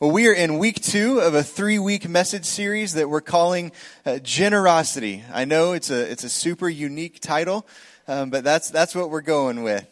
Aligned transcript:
Well, 0.00 0.12
we 0.12 0.28
are 0.28 0.32
in 0.32 0.56
week 0.56 0.80
two 0.80 1.18
of 1.18 1.34
a 1.34 1.42
three 1.42 1.78
week 1.78 2.08
message 2.08 2.46
series 2.46 2.94
that 2.94 3.10
we're 3.10 3.20
calling 3.20 3.70
uh, 4.06 4.18
Generosity. 4.20 5.22
I 5.30 5.44
know 5.44 5.72
it's 5.72 5.90
a, 5.90 6.10
it's 6.10 6.24
a 6.24 6.30
super 6.30 6.70
unique 6.70 7.20
title, 7.20 7.66
um, 8.08 8.30
but 8.30 8.42
that's, 8.42 8.70
that's 8.70 8.94
what 8.94 9.10
we're 9.10 9.20
going 9.20 9.62
with. 9.62 9.86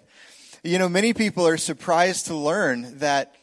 You 0.64 0.78
know, 0.78 0.88
many 0.88 1.12
people 1.12 1.46
are 1.46 1.58
surprised 1.58 2.28
to 2.28 2.34
learn 2.34 3.00
that 3.00 3.34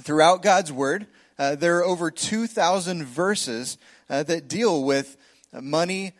throughout 0.00 0.42
God's 0.42 0.72
Word, 0.72 1.06
uh, 1.38 1.54
there 1.54 1.78
are 1.78 1.84
over 1.84 2.10
2,000 2.10 3.04
verses 3.04 3.78
uh, 4.08 4.24
that 4.24 4.48
deal 4.48 4.82
with 4.82 5.16
money, 5.52 6.14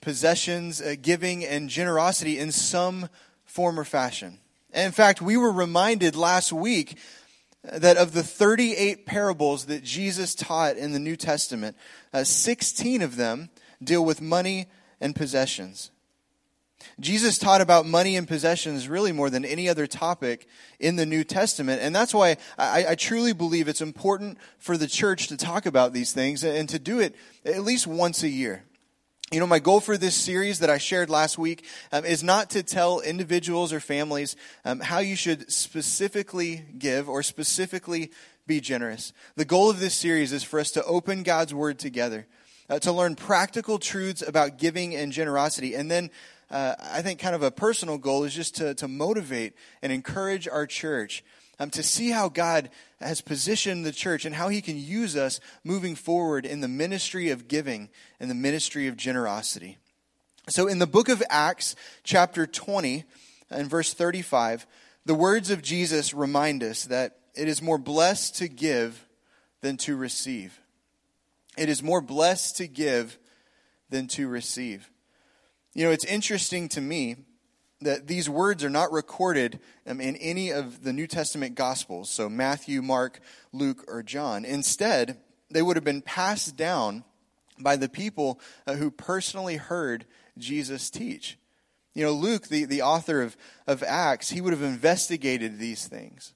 possessions, 0.00 0.80
uh, 0.80 0.94
giving, 1.02 1.44
and 1.44 1.68
generosity 1.68 2.38
in 2.38 2.50
some 2.50 3.10
form 3.44 3.78
or 3.78 3.84
fashion. 3.84 4.38
And 4.72 4.86
in 4.86 4.92
fact, 4.92 5.20
we 5.20 5.36
were 5.36 5.52
reminded 5.52 6.16
last 6.16 6.50
week 6.50 6.96
that 7.72 7.96
of 7.96 8.12
the 8.12 8.22
38 8.22 9.06
parables 9.06 9.66
that 9.66 9.82
Jesus 9.82 10.34
taught 10.34 10.76
in 10.76 10.92
the 10.92 10.98
New 10.98 11.16
Testament, 11.16 11.76
uh, 12.12 12.24
16 12.24 13.02
of 13.02 13.16
them 13.16 13.48
deal 13.82 14.04
with 14.04 14.20
money 14.20 14.66
and 15.00 15.16
possessions. 15.16 15.90
Jesus 17.00 17.38
taught 17.38 17.60
about 17.60 17.86
money 17.86 18.14
and 18.16 18.28
possessions 18.28 18.88
really 18.88 19.12
more 19.12 19.30
than 19.30 19.44
any 19.44 19.68
other 19.68 19.86
topic 19.86 20.46
in 20.78 20.96
the 20.96 21.06
New 21.06 21.24
Testament. 21.24 21.80
And 21.80 21.96
that's 21.96 22.12
why 22.12 22.36
I, 22.58 22.86
I, 22.90 22.94
truly 22.94 23.32
believe 23.32 23.68
it's 23.68 23.80
important 23.80 24.38
for 24.58 24.76
the 24.76 24.86
church 24.86 25.28
to 25.28 25.36
talk 25.36 25.64
about 25.64 25.92
these 25.92 26.12
things 26.12 26.44
and 26.44 26.68
to 26.68 26.78
do 26.78 27.00
it 27.00 27.14
at 27.44 27.62
least 27.62 27.86
once 27.86 28.22
a 28.22 28.28
year. 28.28 28.64
You 29.32 29.40
know, 29.40 29.46
my 29.46 29.58
goal 29.58 29.80
for 29.80 29.96
this 29.96 30.14
series 30.14 30.58
that 30.58 30.68
I 30.68 30.76
shared 30.76 31.08
last 31.08 31.38
week 31.38 31.64
um, 31.90 32.04
is 32.04 32.22
not 32.22 32.50
to 32.50 32.62
tell 32.62 33.00
individuals 33.00 33.72
or 33.72 33.80
families 33.80 34.36
um, 34.66 34.80
how 34.80 34.98
you 34.98 35.16
should 35.16 35.50
specifically 35.50 36.62
give 36.78 37.08
or 37.08 37.22
specifically 37.22 38.12
be 38.46 38.60
generous. 38.60 39.14
The 39.34 39.46
goal 39.46 39.70
of 39.70 39.80
this 39.80 39.94
series 39.94 40.30
is 40.30 40.44
for 40.44 40.60
us 40.60 40.70
to 40.72 40.84
open 40.84 41.22
God's 41.22 41.54
Word 41.54 41.78
together, 41.78 42.26
uh, 42.68 42.78
to 42.80 42.92
learn 42.92 43.16
practical 43.16 43.78
truths 43.78 44.20
about 44.20 44.58
giving 44.58 44.94
and 44.94 45.10
generosity. 45.10 45.74
And 45.74 45.90
then 45.90 46.10
uh, 46.50 46.74
I 46.78 47.00
think 47.00 47.18
kind 47.18 47.34
of 47.34 47.42
a 47.42 47.50
personal 47.50 47.96
goal 47.96 48.24
is 48.24 48.34
just 48.34 48.56
to, 48.56 48.74
to 48.74 48.86
motivate 48.86 49.54
and 49.80 49.90
encourage 49.90 50.46
our 50.46 50.66
church 50.66 51.24
um, 51.58 51.70
to 51.70 51.82
see 51.82 52.10
how 52.10 52.28
God 52.28 52.70
has 53.00 53.20
positioned 53.20 53.84
the 53.84 53.92
church 53.92 54.24
and 54.24 54.34
how 54.34 54.48
he 54.48 54.60
can 54.60 54.76
use 54.76 55.16
us 55.16 55.40
moving 55.62 55.94
forward 55.94 56.46
in 56.46 56.60
the 56.60 56.68
ministry 56.68 57.30
of 57.30 57.48
giving 57.48 57.90
and 58.18 58.30
the 58.30 58.34
ministry 58.34 58.86
of 58.86 58.96
generosity. 58.96 59.78
So, 60.48 60.66
in 60.66 60.78
the 60.78 60.86
book 60.86 61.08
of 61.08 61.22
Acts, 61.30 61.74
chapter 62.02 62.46
20, 62.46 63.04
and 63.50 63.68
verse 63.68 63.94
35, 63.94 64.66
the 65.06 65.14
words 65.14 65.50
of 65.50 65.62
Jesus 65.62 66.14
remind 66.14 66.62
us 66.62 66.84
that 66.84 67.18
it 67.34 67.48
is 67.48 67.62
more 67.62 67.78
blessed 67.78 68.36
to 68.36 68.48
give 68.48 69.06
than 69.60 69.76
to 69.78 69.96
receive. 69.96 70.60
It 71.56 71.68
is 71.68 71.82
more 71.82 72.00
blessed 72.00 72.56
to 72.58 72.66
give 72.66 73.18
than 73.90 74.08
to 74.08 74.26
receive. 74.28 74.90
You 75.74 75.84
know, 75.84 75.90
it's 75.90 76.04
interesting 76.04 76.68
to 76.70 76.80
me 76.80 77.16
that 77.84 78.06
these 78.06 78.28
words 78.28 78.64
are 78.64 78.70
not 78.70 78.92
recorded 78.92 79.60
um, 79.86 80.00
in 80.00 80.16
any 80.16 80.50
of 80.50 80.82
the 80.82 80.92
New 80.92 81.06
Testament 81.06 81.54
Gospels, 81.54 82.10
so 82.10 82.28
Matthew, 82.28 82.82
Mark, 82.82 83.20
Luke, 83.52 83.84
or 83.88 84.02
John. 84.02 84.44
Instead, 84.44 85.18
they 85.50 85.62
would 85.62 85.76
have 85.76 85.84
been 85.84 86.02
passed 86.02 86.56
down 86.56 87.04
by 87.58 87.76
the 87.76 87.88
people 87.88 88.40
uh, 88.66 88.74
who 88.74 88.90
personally 88.90 89.56
heard 89.56 90.04
Jesus 90.36 90.90
teach. 90.90 91.38
You 91.94 92.04
know, 92.04 92.12
Luke, 92.12 92.48
the, 92.48 92.64
the 92.64 92.82
author 92.82 93.22
of, 93.22 93.36
of 93.66 93.82
Acts, 93.82 94.30
he 94.30 94.40
would 94.40 94.52
have 94.52 94.62
investigated 94.62 95.58
these 95.58 95.86
things. 95.86 96.34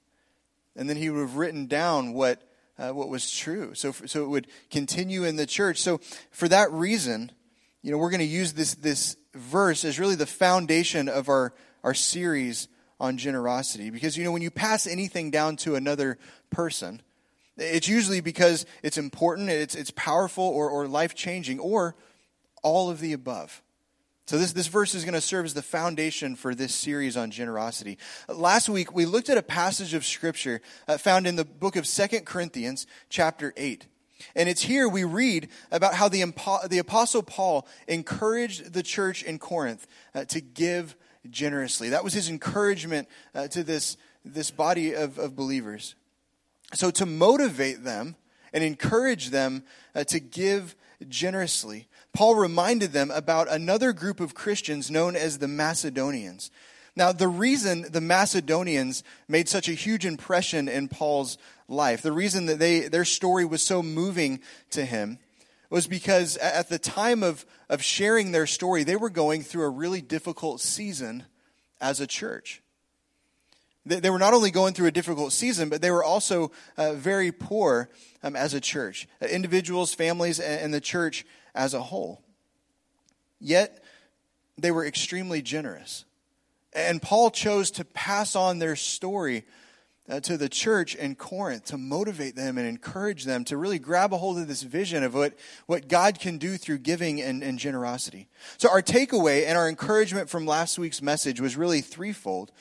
And 0.75 0.89
then 0.89 0.95
he 0.95 1.09
would 1.09 1.19
have 1.19 1.35
written 1.35 1.65
down 1.65 2.13
what, 2.13 2.41
uh, 2.77 2.91
what 2.91 3.09
was 3.09 3.29
true. 3.29 3.73
So, 3.73 3.91
so 3.91 4.23
it 4.23 4.29
would 4.29 4.47
continue 4.71 5.25
in 5.25 5.35
the 5.35 5.45
church. 5.45 5.79
So, 5.79 5.99
for 6.31 6.47
that 6.47 6.71
reason, 6.71 7.33
you 7.81 7.91
know, 7.91 7.97
we're 7.97 8.09
going 8.09 8.19
to 8.19 8.25
use 8.25 8.53
this, 8.53 8.75
this 8.75 9.15
verse 9.33 9.85
as 9.85 9.99
really 9.99 10.15
the 10.15 10.25
foundation 10.25 11.07
of 11.07 11.29
our, 11.29 11.53
our 11.83 11.93
series 11.93 12.67
on 12.99 13.17
generosity. 13.17 13.89
Because, 13.89 14.17
you 14.17 14.23
know, 14.23 14.31
when 14.31 14.41
you 14.41 14.51
pass 14.51 14.85
anything 14.85 15.31
down 15.31 15.55
to 15.57 15.75
another 15.75 16.17
person, 16.49 17.01
it's 17.57 17.87
usually 17.87 18.21
because 18.21 18.65
it's 18.83 18.97
important, 18.97 19.49
it's, 19.49 19.75
it's 19.75 19.91
powerful, 19.91 20.43
or, 20.43 20.69
or 20.69 20.87
life 20.87 21.15
changing, 21.15 21.59
or 21.59 21.95
all 22.63 22.89
of 22.89 22.99
the 22.99 23.13
above. 23.13 23.61
So, 24.25 24.37
this, 24.37 24.53
this 24.53 24.67
verse 24.67 24.93
is 24.93 25.05
going 25.05 25.15
to 25.15 25.21
serve 25.21 25.45
as 25.45 25.55
the 25.55 25.63
foundation 25.63 26.35
for 26.35 26.53
this 26.53 26.75
series 26.75 27.17
on 27.17 27.31
generosity. 27.31 27.97
Last 28.27 28.69
week, 28.69 28.93
we 28.93 29.05
looked 29.05 29.29
at 29.29 29.39
a 29.39 29.43
passage 29.43 29.95
of 29.95 30.05
Scripture 30.05 30.61
uh, 30.87 30.97
found 30.97 31.25
in 31.25 31.35
the 31.35 31.45
book 31.45 31.75
of 31.75 31.87
Second 31.87 32.25
Corinthians, 32.25 32.85
chapter 33.09 33.53
8. 33.57 33.87
And 34.35 34.49
it's 34.49 34.61
here 34.61 34.87
we 34.87 35.03
read 35.03 35.49
about 35.71 35.93
how 35.93 36.09
the, 36.09 36.23
the 36.69 36.77
Apostle 36.79 37.23
Paul 37.23 37.67
encouraged 37.87 38.73
the 38.73 38.83
church 38.83 39.23
in 39.23 39.39
Corinth 39.39 39.87
uh, 40.13 40.25
to 40.25 40.41
give 40.41 40.95
generously. 41.29 41.89
That 41.89 42.03
was 42.03 42.13
his 42.13 42.29
encouragement 42.29 43.07
uh, 43.33 43.47
to 43.49 43.63
this, 43.63 43.97
this 44.25 44.51
body 44.51 44.93
of, 44.93 45.17
of 45.17 45.35
believers. 45.35 45.95
So, 46.73 46.91
to 46.91 47.05
motivate 47.05 47.83
them 47.83 48.15
and 48.53 48.63
encourage 48.63 49.29
them 49.29 49.63
uh, 49.95 50.03
to 50.05 50.19
give 50.19 50.75
generously, 51.07 51.87
Paul 52.13 52.35
reminded 52.35 52.91
them 52.91 53.11
about 53.11 53.49
another 53.49 53.93
group 53.93 54.19
of 54.19 54.35
Christians 54.35 54.91
known 54.91 55.15
as 55.15 55.37
the 55.37 55.47
Macedonians. 55.47 56.51
Now, 56.95 57.11
the 57.11 57.27
reason 57.27 57.85
the 57.89 58.01
Macedonians 58.01 59.03
made 59.27 59.47
such 59.47 59.69
a 59.69 59.73
huge 59.73 60.05
impression 60.05 60.67
in 60.67 60.89
Paul's 60.89 61.37
life, 61.69 62.01
the 62.01 62.11
reason 62.11 62.47
that 62.47 62.59
they, 62.59 62.81
their 62.81 63.05
story 63.05 63.45
was 63.45 63.61
so 63.61 63.81
moving 63.81 64.41
to 64.71 64.85
him, 64.85 65.19
was 65.69 65.87
because 65.87 66.35
at 66.37 66.69
the 66.69 66.79
time 66.79 67.21
of, 67.21 67.45
of 67.69 67.83
sharing 67.83 68.31
their 68.31 68.47
story, 68.47 68.83
they 68.83 68.95
were 68.95 69.09
going 69.09 69.43
through 69.43 69.63
a 69.63 69.69
really 69.69 70.01
difficult 70.01 70.59
season 70.59 71.23
as 71.79 71.99
a 71.99 72.07
church. 72.07 72.61
They, 73.85 73.99
they 73.99 74.09
were 74.09 74.19
not 74.19 74.33
only 74.33 74.51
going 74.51 74.73
through 74.73 74.87
a 74.87 74.91
difficult 74.91 75.31
season, 75.31 75.69
but 75.69 75.81
they 75.81 75.91
were 75.91 76.03
also 76.03 76.51
uh, 76.75 76.93
very 76.93 77.31
poor 77.31 77.89
um, 78.23 78.35
as 78.35 78.53
a 78.53 78.59
church, 78.59 79.07
uh, 79.21 79.27
individuals, 79.27 79.93
families, 79.93 80.39
and, 80.39 80.61
and 80.61 80.73
the 80.73 80.81
church 80.81 81.25
as 81.53 81.73
a 81.73 81.81
whole. 81.81 82.23
Yet, 83.39 83.83
they 84.57 84.71
were 84.71 84.85
extremely 84.85 85.41
generous. 85.41 86.03
And 86.73 87.01
Paul 87.01 87.31
chose 87.31 87.71
to 87.71 87.85
pass 87.85 88.35
on 88.35 88.59
their 88.59 88.75
story 88.75 89.45
uh, 90.09 90.19
to 90.21 90.37
the 90.37 90.49
church 90.49 90.95
in 90.95 91.15
Corinth 91.15 91.65
to 91.65 91.77
motivate 91.77 92.35
them 92.35 92.57
and 92.57 92.67
encourage 92.67 93.25
them 93.25 93.43
to 93.45 93.57
really 93.57 93.79
grab 93.79 94.13
a 94.13 94.17
hold 94.17 94.39
of 94.39 94.47
this 94.47 94.63
vision 94.63 95.03
of 95.03 95.13
what, 95.13 95.37
what 95.67 95.87
God 95.87 96.19
can 96.19 96.37
do 96.37 96.57
through 96.57 96.79
giving 96.79 97.21
and, 97.21 97.43
and 97.43 97.59
generosity. 97.59 98.27
So, 98.57 98.69
our 98.69 98.81
takeaway 98.81 99.45
and 99.45 99.57
our 99.57 99.69
encouragement 99.69 100.29
from 100.29 100.45
last 100.45 100.79
week's 100.79 101.01
message 101.01 101.39
was 101.39 101.55
really 101.55 101.81
threefold. 101.81 102.51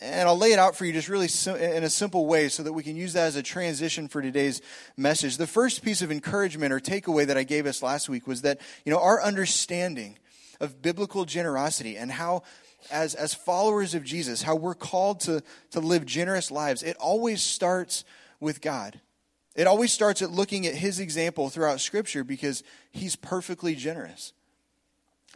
And 0.00 0.26
I'll 0.28 0.38
lay 0.38 0.52
it 0.52 0.58
out 0.58 0.74
for 0.74 0.84
you 0.84 0.92
just 0.92 1.08
really 1.08 1.28
in 1.60 1.84
a 1.84 1.90
simple 1.90 2.26
way 2.26 2.48
so 2.48 2.62
that 2.64 2.72
we 2.72 2.82
can 2.82 2.96
use 2.96 3.12
that 3.12 3.26
as 3.26 3.36
a 3.36 3.42
transition 3.42 4.08
for 4.08 4.20
today's 4.20 4.60
message. 4.96 5.36
The 5.36 5.46
first 5.46 5.84
piece 5.84 6.02
of 6.02 6.10
encouragement 6.10 6.72
or 6.72 6.80
takeaway 6.80 7.26
that 7.26 7.36
I 7.36 7.44
gave 7.44 7.66
us 7.66 7.82
last 7.82 8.08
week 8.08 8.26
was 8.26 8.42
that, 8.42 8.60
you 8.84 8.90
know, 8.90 8.98
our 8.98 9.22
understanding 9.22 10.18
of 10.60 10.80
biblical 10.80 11.24
generosity 11.24 11.96
and 11.96 12.10
how 12.10 12.42
as, 12.90 13.14
as 13.14 13.34
followers 13.34 13.94
of 13.94 14.04
Jesus, 14.04 14.42
how 14.42 14.56
we're 14.56 14.74
called 14.74 15.20
to, 15.20 15.42
to 15.70 15.80
live 15.80 16.06
generous 16.06 16.50
lives, 16.50 16.82
it 16.82 16.96
always 16.96 17.42
starts 17.42 18.04
with 18.40 18.60
God. 18.60 19.00
It 19.54 19.66
always 19.66 19.92
starts 19.92 20.22
at 20.22 20.30
looking 20.30 20.66
at 20.66 20.74
his 20.74 20.98
example 20.98 21.50
throughout 21.50 21.80
Scripture 21.80 22.24
because 22.24 22.62
he's 22.90 23.16
perfectly 23.16 23.74
generous. 23.74 24.32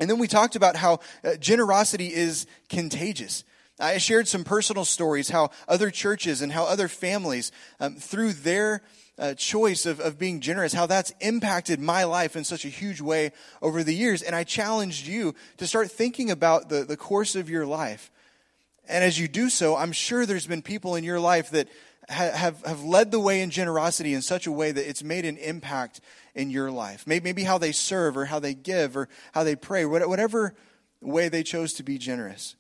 And 0.01 0.09
then 0.11 0.19
we 0.19 0.29
talked 0.29 0.57
about 0.57 0.77
how 0.77 1.01
uh, 1.25 1.37
generosity 1.37 2.12
is 2.12 2.47
contagious. 2.69 3.45
I 3.78 3.99
shared 3.99 4.27
some 4.27 4.45
personal 4.45 4.84
stories 4.84 5.28
how 5.28 5.51
other 5.69 5.91
churches 5.91 6.41
and 6.41 6.51
how 6.51 6.65
other 6.65 6.89
families, 6.89 7.53
um, 7.78 7.97
through 7.97 8.33
their 8.33 8.83
uh, 9.19 9.34
choice 9.34 9.87
of, 9.87 10.00
of 10.00 10.18
being 10.18 10.41
generous, 10.41 10.72
how 10.72 10.86
that's 10.86 11.13
impacted 11.21 11.80
my 11.80 12.04
life 12.04 12.36
in 12.36 12.45
such 12.45 12.65
a 12.65 12.68
huge 12.68 13.01
way 13.01 13.33
over 13.63 13.83
the 13.83 13.95
years. 13.95 14.22
And 14.22 14.36
I 14.36 14.45
challenged 14.45 15.07
you 15.07 15.34
to 15.57 15.66
start 15.66 15.91
thinking 15.91 16.30
about 16.30 16.68
the, 16.68 16.84
the 16.84 16.97
course 16.97 17.34
of 17.34 17.48
your 17.48 17.66
life. 17.66 18.10
And 18.89 19.03
as 19.03 19.18
you 19.18 19.27
do 19.27 19.48
so, 19.48 19.77
I'm 19.77 19.92
sure 19.92 20.27
there's 20.27 20.47
been 20.47 20.63
people 20.63 20.97
in 20.97 21.04
your 21.04 21.18
life 21.18 21.51
that 21.51 21.68
ha- 22.09 22.30
have, 22.33 22.65
have 22.65 22.84
led 22.84 23.10
the 23.10 23.21
way 23.21 23.41
in 23.41 23.51
generosity 23.51 24.15
in 24.15 24.22
such 24.22 24.47
a 24.47 24.53
way 24.53 24.71
that 24.71 24.89
it's 24.89 25.03
made 25.03 25.24
an 25.24 25.39
impact 25.39 26.01
in 26.34 26.51
your 26.51 26.71
life. 26.71 27.07
Maybe, 27.07 27.24
maybe 27.24 27.42
how 27.45 27.59
they 27.59 27.72
serve 27.72 28.16
or 28.16 28.27
how 28.27 28.39
they 28.39 28.54
give 28.54 28.97
or 28.97 29.09
how 29.33 29.45
they 29.45 29.57
pray, 29.57 29.84
whatever 29.84 30.54
way 31.01 31.28
they 31.28 31.42
chose 31.42 31.72
to 31.74 31.83
be 31.83 31.98
generous. 31.98 32.54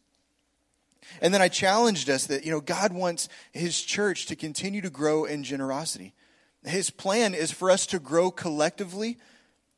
And 1.20 1.32
then 1.32 1.42
I 1.42 1.48
challenged 1.48 2.10
us 2.10 2.26
that, 2.26 2.44
you 2.44 2.50
know, 2.50 2.60
God 2.60 2.92
wants 2.92 3.28
his 3.52 3.80
church 3.80 4.26
to 4.26 4.36
continue 4.36 4.80
to 4.80 4.90
grow 4.90 5.24
in 5.24 5.44
generosity. 5.44 6.14
His 6.66 6.90
plan 6.90 7.34
is 7.34 7.50
for 7.50 7.70
us 7.70 7.86
to 7.86 7.98
grow 7.98 8.30
collectively 8.30 9.18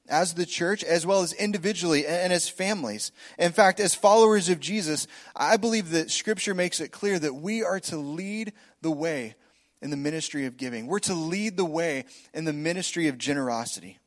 as 0.09 0.35
the 0.35 0.47
church, 0.47 0.83
as 0.83 1.07
well 1.07 1.21
as 1.21 1.33
individually 1.35 2.07
and 2.07 2.33
as 2.33 2.49
families. 2.49 3.13
In 3.39 3.53
fact, 3.53 3.79
as 3.79 3.95
followers 3.95 4.49
of 4.49 4.59
Jesus, 4.59 5.07
I 5.37 5.57
believe 5.57 5.91
that 5.91 6.11
Scripture 6.11 6.55
makes 6.55 6.81
it 6.81 6.93
clear 6.93 7.19
that 7.19 7.35
we 7.35 7.63
are 7.63 7.81
to 7.81 7.97
lead 7.99 8.53
the 8.81 8.91
way 8.91 9.35
in 9.83 9.91
the 9.91 9.97
ministry 9.97 10.47
of 10.47 10.57
giving. 10.57 10.87
We're 10.87 10.99
to 11.01 11.15
lead 11.15 11.57
the 11.57 11.65
way 11.65 12.05
in 12.33 12.45
the 12.45 12.53
ministry 12.53 13.09
of 13.09 13.19
generosity. 13.19 13.99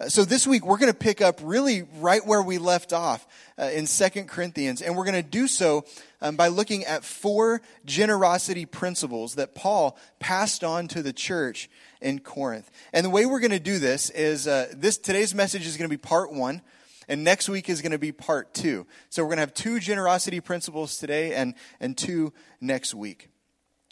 Uh, 0.00 0.08
so 0.08 0.24
this 0.24 0.46
week 0.46 0.64
we're 0.64 0.78
going 0.78 0.92
to 0.92 0.98
pick 0.98 1.20
up 1.20 1.40
really 1.42 1.82
right 1.98 2.24
where 2.26 2.42
we 2.42 2.58
left 2.58 2.92
off 2.92 3.26
uh, 3.58 3.70
in 3.72 3.86
Second 3.86 4.28
Corinthians, 4.28 4.82
and 4.82 4.96
we're 4.96 5.04
going 5.04 5.22
to 5.22 5.28
do 5.28 5.48
so 5.48 5.84
um, 6.20 6.36
by 6.36 6.48
looking 6.48 6.84
at 6.84 7.04
four 7.04 7.60
generosity 7.84 8.66
principles 8.66 9.34
that 9.34 9.54
Paul 9.54 9.96
passed 10.18 10.64
on 10.64 10.88
to 10.88 11.02
the 11.02 11.12
church 11.12 11.68
in 12.00 12.18
Corinth. 12.18 12.70
And 12.92 13.04
the 13.04 13.10
way 13.10 13.26
we're 13.26 13.40
going 13.40 13.50
to 13.50 13.58
do 13.58 13.78
this 13.78 14.10
is 14.10 14.46
uh, 14.46 14.72
this 14.74 14.98
today's 14.98 15.34
message 15.34 15.66
is 15.66 15.76
going 15.76 15.88
to 15.88 15.96
be 15.96 16.00
part 16.00 16.32
one. 16.32 16.62
And 17.08 17.22
next 17.22 17.48
week 17.48 17.68
is 17.68 17.82
going 17.82 17.92
to 17.92 17.98
be 17.98 18.10
part 18.10 18.52
two. 18.52 18.84
So 19.10 19.22
we're 19.22 19.28
going 19.28 19.36
to 19.36 19.42
have 19.42 19.54
two 19.54 19.78
generosity 19.78 20.40
principles 20.40 20.98
today 20.98 21.34
and, 21.34 21.54
and 21.78 21.96
two 21.96 22.32
next 22.60 22.94
week. 22.94 23.28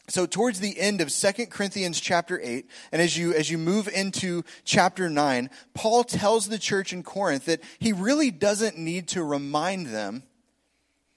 So 0.08 0.26
towards 0.26 0.60
the 0.60 0.78
end 0.78 1.00
of 1.00 1.08
2 1.08 1.46
Corinthians 1.46 1.98
chapter 1.98 2.38
8, 2.42 2.68
and 2.92 3.00
as 3.00 3.16
you, 3.16 3.32
as 3.32 3.50
you 3.50 3.56
move 3.56 3.88
into 3.88 4.44
chapter 4.64 5.08
9, 5.08 5.48
Paul 5.72 6.04
tells 6.04 6.48
the 6.48 6.58
church 6.58 6.92
in 6.92 7.02
Corinth 7.02 7.46
that 7.46 7.62
he 7.78 7.92
really 7.92 8.30
doesn't 8.30 8.76
need 8.76 9.08
to 9.08 9.22
remind 9.22 9.86
them 9.86 10.22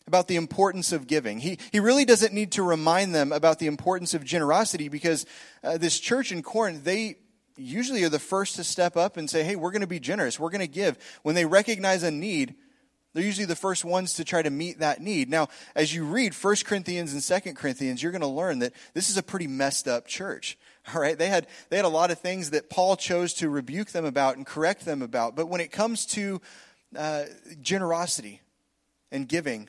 about 0.08 0.30
the 0.30 0.38
importance 0.38 0.94
of 0.94 1.06
giving. 1.06 1.40
He, 1.40 1.60
he 1.74 1.82
really 1.82 2.06
doesn't 2.06 2.34
need 2.34 2.54
to 2.54 2.64
remind 2.64 3.14
them 3.14 3.34
about 3.34 3.60
the 3.60 3.68
importance 3.68 4.14
of 4.14 4.24
generosity 4.24 4.88
because 4.88 5.26
uh, 5.66 5.78
this 5.78 6.00
church 6.00 6.32
in 6.32 6.42
Corinth, 6.42 6.86
they 6.86 7.18
usually 7.58 8.06
are 8.06 8.10
the 8.10 8.20
first 8.20 8.56
to 8.56 8.64
step 8.64 8.96
up 8.96 9.18
and 9.18 9.30
say, 9.30 9.44
hey, 9.44 9.58
we're 9.58 9.72
going 9.72 9.82
to 9.82 9.88
be 9.88 10.00
generous. 10.00 10.40
We're 10.40 10.50
going 10.50 10.62
to 10.62 10.68
give. 10.68 10.98
When 11.24 11.36
they 11.36 11.46
recognize 11.46 12.04
a 12.04 12.12
need, 12.12 12.56
they're 13.18 13.26
usually 13.26 13.48
the 13.48 13.56
first 13.56 13.84
ones 13.84 14.14
to 14.14 14.24
try 14.24 14.44
to 14.44 14.52
meet 14.52 14.78
that 14.78 15.02
need. 15.02 15.28
Now, 15.28 15.48
as 15.76 15.92
you 15.92 16.04
read 16.04 16.36
1 16.36 16.56
Corinthians 16.66 17.14
and 17.14 17.44
2 17.44 17.56
Corinthians, 17.56 18.04
you're 18.04 18.12
going 18.12 18.22
to 18.22 18.28
learn 18.28 18.60
that 18.60 18.74
this 18.94 19.10
is 19.10 19.18
a 19.18 19.24
pretty 19.24 19.48
messed 19.48 19.88
up 19.88 20.06
church. 20.06 20.56
All 20.94 21.02
right, 21.02 21.18
they 21.18 21.28
had 21.28 21.48
they 21.70 21.78
had 21.78 21.86
a 21.86 21.90
lot 21.90 22.12
of 22.12 22.20
things 22.20 22.52
that 22.52 22.70
Paul 22.70 22.96
chose 22.96 23.34
to 23.36 23.50
rebuke 23.50 23.90
them 23.90 24.06
about 24.06 24.38
and 24.38 24.46
correct 24.46 24.86
them 24.86 25.02
about. 25.02 25.36
But 25.36 25.48
when 25.48 25.62
it 25.62 25.72
comes 25.72 26.06
to 26.08 26.40
uh, 26.96 27.24
generosity 27.60 28.42
and 29.12 29.28
giving, 29.28 29.68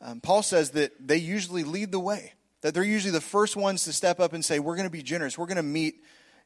um, 0.00 0.20
Paul 0.20 0.44
says 0.44 0.70
that 0.70 0.92
they 1.04 1.16
usually 1.16 1.64
lead 1.64 1.90
the 1.90 1.98
way. 1.98 2.34
That 2.60 2.74
they're 2.74 2.84
usually 2.84 3.10
the 3.10 3.20
first 3.20 3.56
ones 3.56 3.82
to 3.84 3.92
step 3.92 4.20
up 4.20 4.34
and 4.34 4.44
say, 4.44 4.60
"We're 4.60 4.76
going 4.76 4.86
to 4.86 4.90
be 4.90 5.02
generous. 5.02 5.36
We're 5.36 5.46
going 5.46 5.56
to 5.56 5.64
meet 5.64 5.96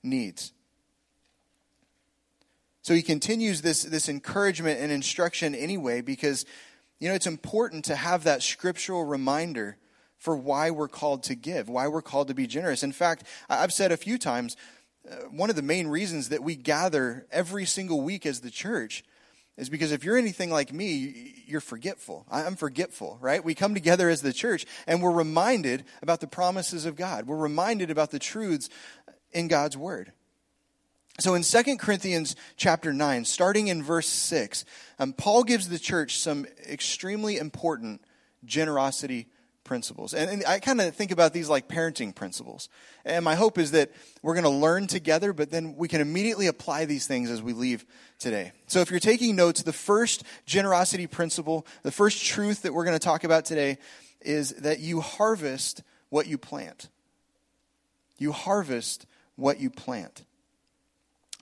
needs." 0.02 0.54
So 2.88 2.94
he 2.94 3.02
continues 3.02 3.60
this, 3.60 3.82
this 3.82 4.08
encouragement 4.08 4.80
and 4.80 4.90
instruction 4.90 5.54
anyway 5.54 6.00
because, 6.00 6.46
you 6.98 7.10
know, 7.10 7.14
it's 7.14 7.26
important 7.26 7.84
to 7.84 7.94
have 7.94 8.24
that 8.24 8.42
scriptural 8.42 9.04
reminder 9.04 9.76
for 10.16 10.34
why 10.34 10.70
we're 10.70 10.88
called 10.88 11.22
to 11.24 11.34
give, 11.34 11.68
why 11.68 11.86
we're 11.88 12.00
called 12.00 12.28
to 12.28 12.34
be 12.34 12.46
generous. 12.46 12.82
In 12.82 12.92
fact, 12.92 13.24
I've 13.50 13.74
said 13.74 13.92
a 13.92 13.98
few 13.98 14.16
times, 14.16 14.56
uh, 15.06 15.16
one 15.30 15.50
of 15.50 15.56
the 15.56 15.60
main 15.60 15.88
reasons 15.88 16.30
that 16.30 16.42
we 16.42 16.56
gather 16.56 17.26
every 17.30 17.66
single 17.66 18.00
week 18.00 18.24
as 18.24 18.40
the 18.40 18.50
church 18.50 19.04
is 19.58 19.68
because 19.68 19.92
if 19.92 20.02
you're 20.02 20.16
anything 20.16 20.48
like 20.48 20.72
me, 20.72 21.44
you're 21.46 21.60
forgetful. 21.60 22.24
I'm 22.30 22.56
forgetful, 22.56 23.18
right? 23.20 23.44
We 23.44 23.54
come 23.54 23.74
together 23.74 24.08
as 24.08 24.22
the 24.22 24.32
church 24.32 24.64
and 24.86 25.02
we're 25.02 25.10
reminded 25.10 25.84
about 26.00 26.20
the 26.20 26.26
promises 26.26 26.86
of 26.86 26.96
God. 26.96 27.26
We're 27.26 27.36
reminded 27.36 27.90
about 27.90 28.12
the 28.12 28.18
truths 28.18 28.70
in 29.30 29.46
God's 29.46 29.76
word. 29.76 30.12
So 31.20 31.34
in 31.34 31.42
2 31.42 31.78
Corinthians 31.78 32.36
chapter 32.56 32.92
9, 32.92 33.24
starting 33.24 33.66
in 33.66 33.82
verse 33.82 34.06
6, 34.06 34.64
um, 35.00 35.12
Paul 35.12 35.42
gives 35.42 35.68
the 35.68 35.78
church 35.78 36.20
some 36.20 36.46
extremely 36.68 37.38
important 37.38 38.02
generosity 38.44 39.26
principles. 39.64 40.14
And, 40.14 40.30
and 40.30 40.44
I 40.46 40.60
kind 40.60 40.80
of 40.80 40.94
think 40.94 41.10
about 41.10 41.32
these 41.32 41.48
like 41.48 41.66
parenting 41.66 42.14
principles. 42.14 42.68
And 43.04 43.24
my 43.24 43.34
hope 43.34 43.58
is 43.58 43.72
that 43.72 43.90
we're 44.22 44.34
going 44.34 44.44
to 44.44 44.50
learn 44.50 44.86
together, 44.86 45.32
but 45.32 45.50
then 45.50 45.76
we 45.76 45.88
can 45.88 46.00
immediately 46.00 46.46
apply 46.46 46.84
these 46.84 47.08
things 47.08 47.30
as 47.30 47.42
we 47.42 47.52
leave 47.52 47.84
today. 48.20 48.52
So 48.68 48.78
if 48.78 48.90
you're 48.90 49.00
taking 49.00 49.34
notes, 49.34 49.62
the 49.62 49.72
first 49.72 50.22
generosity 50.46 51.08
principle, 51.08 51.66
the 51.82 51.90
first 51.90 52.24
truth 52.24 52.62
that 52.62 52.72
we're 52.72 52.84
going 52.84 52.98
to 52.98 53.04
talk 53.04 53.24
about 53.24 53.44
today 53.44 53.78
is 54.20 54.50
that 54.50 54.78
you 54.78 55.00
harvest 55.00 55.82
what 56.10 56.28
you 56.28 56.38
plant. 56.38 56.88
You 58.18 58.30
harvest 58.30 59.06
what 59.34 59.58
you 59.58 59.68
plant. 59.68 60.24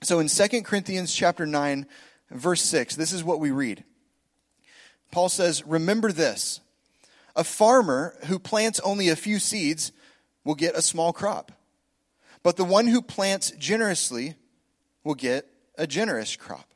So 0.03 0.19
in 0.19 0.27
2 0.27 0.61
Corinthians 0.61 1.13
chapter 1.13 1.45
9, 1.45 1.85
verse 2.31 2.61
6, 2.61 2.95
this 2.95 3.11
is 3.11 3.23
what 3.23 3.39
we 3.39 3.51
read. 3.51 3.83
Paul 5.11 5.29
says, 5.29 5.65
Remember 5.65 6.11
this 6.11 6.59
a 7.35 7.43
farmer 7.43 8.15
who 8.25 8.39
plants 8.39 8.79
only 8.79 9.09
a 9.09 9.15
few 9.15 9.39
seeds 9.39 9.91
will 10.43 10.55
get 10.55 10.75
a 10.75 10.81
small 10.81 11.13
crop, 11.13 11.51
but 12.43 12.57
the 12.57 12.63
one 12.63 12.87
who 12.87 13.01
plants 13.01 13.51
generously 13.51 14.35
will 15.03 15.15
get 15.15 15.45
a 15.77 15.87
generous 15.87 16.35
crop. 16.35 16.73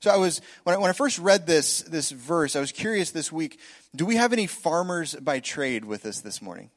So 0.00 0.10
I 0.10 0.16
was 0.16 0.40
when 0.64 0.76
I, 0.76 0.78
when 0.78 0.90
I 0.90 0.92
first 0.92 1.18
read 1.18 1.46
this 1.46 1.82
this 1.82 2.10
verse, 2.10 2.54
I 2.54 2.60
was 2.60 2.72
curious 2.72 3.10
this 3.10 3.32
week. 3.32 3.58
Do 3.94 4.04
we 4.04 4.16
have 4.16 4.32
any 4.32 4.46
farmers 4.46 5.14
by 5.14 5.40
trade 5.40 5.84
with 5.84 6.04
us 6.04 6.20
this 6.20 6.42
morning? 6.42 6.70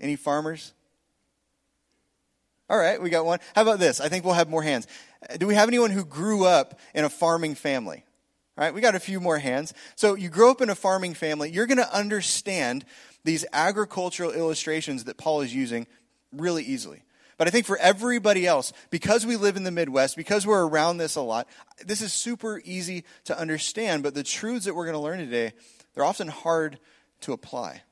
Any 0.00 0.16
farmers? 0.16 0.72
All 2.70 2.76
right, 2.78 3.00
we 3.00 3.08
got 3.08 3.24
one. 3.24 3.38
How 3.54 3.62
about 3.62 3.78
this? 3.78 4.00
I 4.00 4.08
think 4.08 4.24
we'll 4.24 4.34
have 4.34 4.50
more 4.50 4.62
hands. 4.62 4.86
Do 5.38 5.46
we 5.46 5.54
have 5.54 5.68
anyone 5.68 5.90
who 5.90 6.04
grew 6.04 6.44
up 6.44 6.78
in 6.94 7.04
a 7.04 7.08
farming 7.08 7.54
family? 7.54 8.04
All 8.58 8.64
right, 8.64 8.74
we 8.74 8.80
got 8.80 8.94
a 8.94 9.00
few 9.00 9.20
more 9.20 9.38
hands. 9.38 9.72
So 9.96 10.14
you 10.14 10.28
grow 10.28 10.50
up 10.50 10.60
in 10.60 10.68
a 10.68 10.74
farming 10.74 11.14
family, 11.14 11.50
you're 11.50 11.66
going 11.66 11.78
to 11.78 11.94
understand 11.94 12.84
these 13.24 13.46
agricultural 13.52 14.32
illustrations 14.32 15.04
that 15.04 15.16
Paul 15.16 15.40
is 15.40 15.54
using 15.54 15.86
really 16.32 16.62
easily. 16.62 17.02
But 17.38 17.46
I 17.46 17.50
think 17.50 17.66
for 17.66 17.78
everybody 17.78 18.46
else, 18.46 18.72
because 18.90 19.24
we 19.24 19.36
live 19.36 19.56
in 19.56 19.62
the 19.62 19.70
Midwest, 19.70 20.16
because 20.16 20.46
we're 20.46 20.66
around 20.66 20.98
this 20.98 21.14
a 21.14 21.22
lot, 21.22 21.48
this 21.86 22.02
is 22.02 22.12
super 22.12 22.60
easy 22.64 23.04
to 23.24 23.38
understand. 23.38 24.02
But 24.02 24.14
the 24.14 24.24
truths 24.24 24.64
that 24.64 24.74
we're 24.74 24.86
going 24.86 24.96
to 24.96 25.00
learn 25.00 25.18
today, 25.18 25.52
they're 25.94 26.04
often 26.04 26.28
hard 26.28 26.78
to 27.20 27.32
apply. 27.32 27.82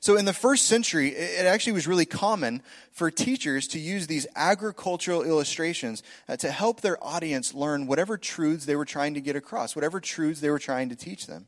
So, 0.00 0.16
in 0.16 0.24
the 0.24 0.32
first 0.32 0.66
century, 0.66 1.08
it 1.08 1.46
actually 1.46 1.72
was 1.72 1.86
really 1.86 2.06
common 2.06 2.62
for 2.92 3.10
teachers 3.10 3.66
to 3.68 3.78
use 3.78 4.06
these 4.06 4.26
agricultural 4.36 5.22
illustrations 5.22 6.02
uh, 6.28 6.36
to 6.38 6.50
help 6.50 6.80
their 6.80 7.02
audience 7.04 7.54
learn 7.54 7.86
whatever 7.86 8.18
truths 8.18 8.66
they 8.66 8.76
were 8.76 8.84
trying 8.84 9.14
to 9.14 9.20
get 9.20 9.36
across, 9.36 9.74
whatever 9.74 10.00
truths 10.00 10.40
they 10.40 10.50
were 10.50 10.58
trying 10.58 10.88
to 10.88 10.96
teach 10.96 11.26
them. 11.26 11.46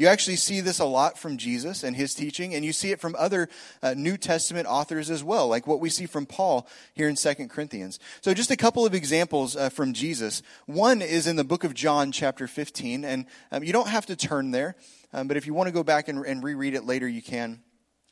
You 0.00 0.06
actually 0.06 0.36
see 0.36 0.62
this 0.62 0.78
a 0.78 0.86
lot 0.86 1.18
from 1.18 1.36
Jesus 1.36 1.84
and 1.84 1.94
his 1.94 2.14
teaching, 2.14 2.54
and 2.54 2.64
you 2.64 2.72
see 2.72 2.90
it 2.90 3.00
from 3.00 3.14
other 3.18 3.50
uh, 3.82 3.92
New 3.92 4.16
Testament 4.16 4.66
authors 4.66 5.10
as 5.10 5.22
well, 5.22 5.46
like 5.46 5.66
what 5.66 5.78
we 5.78 5.90
see 5.90 6.06
from 6.06 6.24
Paul 6.24 6.66
here 6.94 7.06
in 7.06 7.16
2 7.16 7.34
Corinthians. 7.48 7.98
So, 8.22 8.32
just 8.32 8.50
a 8.50 8.56
couple 8.56 8.86
of 8.86 8.94
examples 8.94 9.56
uh, 9.56 9.68
from 9.68 9.92
Jesus. 9.92 10.42
One 10.64 11.02
is 11.02 11.26
in 11.26 11.36
the 11.36 11.44
book 11.44 11.64
of 11.64 11.74
John, 11.74 12.12
chapter 12.12 12.46
15, 12.46 13.04
and 13.04 13.26
um, 13.52 13.62
you 13.62 13.74
don't 13.74 13.88
have 13.88 14.06
to 14.06 14.16
turn 14.16 14.52
there, 14.52 14.74
um, 15.12 15.28
but 15.28 15.36
if 15.36 15.46
you 15.46 15.52
want 15.52 15.66
to 15.66 15.72
go 15.72 15.82
back 15.82 16.08
and, 16.08 16.24
and 16.24 16.42
reread 16.42 16.72
it 16.72 16.84
later, 16.84 17.06
you 17.06 17.20
can. 17.20 17.60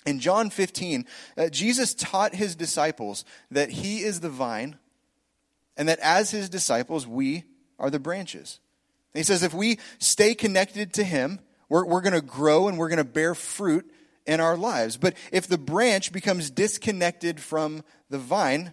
In 0.08 0.20
John 0.20 0.48
15, 0.48 1.04
uh, 1.36 1.48
Jesus 1.50 1.92
taught 1.92 2.34
his 2.34 2.56
disciples 2.56 3.26
that 3.50 3.68
he 3.68 3.98
is 3.98 4.20
the 4.20 4.30
vine 4.30 4.78
and 5.76 5.86
that 5.90 5.98
as 5.98 6.30
his 6.30 6.48
disciples, 6.48 7.06
we 7.06 7.44
are 7.78 7.90
the 7.90 8.00
branches. 8.00 8.58
And 9.12 9.20
he 9.20 9.24
says 9.24 9.42
if 9.42 9.52
we 9.52 9.78
stay 9.98 10.34
connected 10.34 10.94
to 10.94 11.04
him, 11.04 11.40
we're, 11.68 11.84
we're 11.84 12.00
going 12.00 12.14
to 12.14 12.22
grow 12.22 12.68
and 12.68 12.78
we're 12.78 12.88
going 12.88 12.96
to 12.96 13.04
bear 13.04 13.34
fruit 13.34 13.92
in 14.26 14.40
our 14.40 14.56
lives. 14.56 14.96
But 14.96 15.14
if 15.30 15.46
the 15.46 15.58
branch 15.58 16.10
becomes 16.10 16.48
disconnected 16.48 17.38
from 17.38 17.84
the 18.08 18.18
vine, 18.18 18.72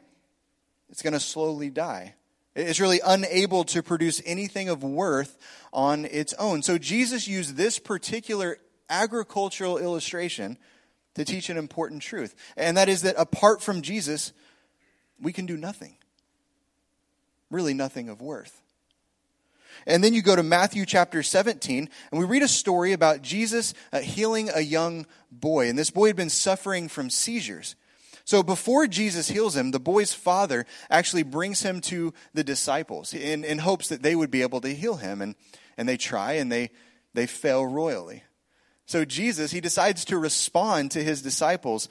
it's 0.89 1.01
going 1.01 1.11
to 1.11 1.19
slowly 1.19 1.69
die. 1.69 2.15
It's 2.55 2.79
really 2.79 3.01
unable 3.05 3.65
to 3.65 3.83
produce 3.83 4.21
anything 4.25 4.69
of 4.69 4.85
worth 4.85 5.37
on 5.73 6.05
its 6.05 6.33
own. 6.35 6.63
So 6.63 6.77
Jesus 6.77 7.27
used 7.27 7.57
this 7.57 7.77
particular 7.77 8.57
agricultural 8.89 9.77
illustration 9.77 10.57
to 11.15 11.25
teach 11.25 11.49
an 11.49 11.57
important 11.57 12.01
truth. 12.01 12.35
And 12.55 12.77
that 12.77 12.89
is 12.89 13.01
that 13.01 13.15
apart 13.17 13.61
from 13.61 13.81
Jesus, 13.81 14.31
we 15.19 15.33
can 15.33 15.45
do 15.45 15.57
nothing. 15.57 15.97
Really, 17.49 17.73
nothing 17.73 18.09
of 18.09 18.21
worth. 18.21 18.61
And 19.87 20.03
then 20.03 20.13
you 20.13 20.21
go 20.21 20.35
to 20.35 20.43
Matthew 20.43 20.85
chapter 20.85 21.21
17, 21.21 21.89
and 22.11 22.19
we 22.19 22.25
read 22.25 22.41
a 22.41 22.47
story 22.47 22.93
about 22.93 23.21
Jesus 23.21 23.73
uh, 23.91 23.99
healing 23.99 24.49
a 24.53 24.61
young 24.61 25.05
boy. 25.31 25.69
And 25.69 25.77
this 25.77 25.91
boy 25.91 26.07
had 26.07 26.15
been 26.15 26.29
suffering 26.29 26.87
from 26.87 27.09
seizures. 27.09 27.75
So 28.23 28.41
before 28.41 28.87
Jesus 28.87 29.27
heals 29.27 29.55
him, 29.55 29.71
the 29.71 29.79
boy's 29.79 30.13
father 30.13 30.65
actually 30.89 31.23
brings 31.23 31.61
him 31.61 31.81
to 31.81 32.13
the 32.33 32.43
disciples 32.43 33.13
in, 33.13 33.43
in 33.43 33.59
hopes 33.59 33.87
that 33.89 34.01
they 34.01 34.15
would 34.15 34.31
be 34.31 34.41
able 34.41 34.61
to 34.61 34.73
heal 34.73 34.95
him. 34.95 35.21
And, 35.21 35.35
and 35.77 35.87
they 35.87 35.97
try, 35.97 36.33
and 36.33 36.51
they, 36.51 36.71
they 37.13 37.27
fail 37.27 37.65
royally. 37.65 38.23
So 38.85 39.05
Jesus, 39.05 39.51
he 39.51 39.61
decides 39.61 40.05
to 40.05 40.17
respond 40.17 40.91
to 40.91 41.03
his 41.03 41.21
disciples. 41.21 41.89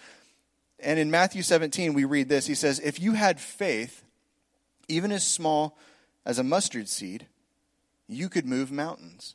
And 0.79 0.99
in 0.99 1.11
Matthew 1.11 1.43
17, 1.43 1.95
we 1.95 2.05
read 2.05 2.29
this. 2.29 2.47
He 2.47 2.55
says, 2.55 2.79
If 2.79 3.01
you 3.01 3.13
had 3.13 3.41
faith, 3.41 4.05
even 4.89 5.13
as 5.13 5.25
small 5.25 5.77
as 6.25 6.39
a 6.39 6.45
mustard 6.45 6.89
seed, 6.89 7.27
you 8.07 8.29
could 8.29 8.47
move 8.47 8.71
mountains. 8.71 9.35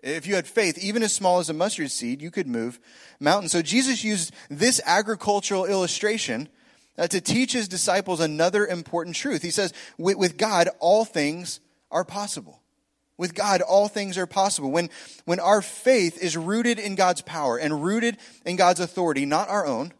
If 0.00 0.26
you 0.26 0.36
had 0.36 0.46
faith, 0.46 0.78
even 0.78 1.02
as 1.02 1.12
small 1.12 1.40
as 1.40 1.50
a 1.50 1.54
mustard 1.54 1.90
seed, 1.90 2.22
you 2.22 2.30
could 2.30 2.46
move 2.46 2.78
mountains. 3.18 3.52
So 3.52 3.62
Jesus 3.62 4.04
used 4.04 4.32
this 4.48 4.80
agricultural 4.86 5.64
illustration 5.64 6.48
uh, 6.96 7.08
to 7.08 7.20
teach 7.20 7.52
his 7.52 7.68
disciples 7.68 8.20
another 8.20 8.66
important 8.66 9.16
truth. 9.16 9.42
He 9.42 9.50
says, 9.50 9.72
with, 9.98 10.16
with 10.16 10.36
God, 10.36 10.68
all 10.78 11.04
things 11.04 11.60
are 11.90 12.04
possible. 12.04 12.62
With 13.18 13.34
God, 13.34 13.60
all 13.60 13.88
things 13.88 14.16
are 14.16 14.26
possible. 14.26 14.70
When, 14.70 14.88
when 15.26 15.40
our 15.40 15.60
faith 15.60 16.16
is 16.22 16.36
rooted 16.36 16.78
in 16.78 16.94
God's 16.94 17.20
power 17.20 17.58
and 17.58 17.82
rooted 17.84 18.16
in 18.46 18.56
God's 18.56 18.80
authority, 18.80 19.26
not 19.26 19.48
our 19.48 19.66
own, 19.66 19.92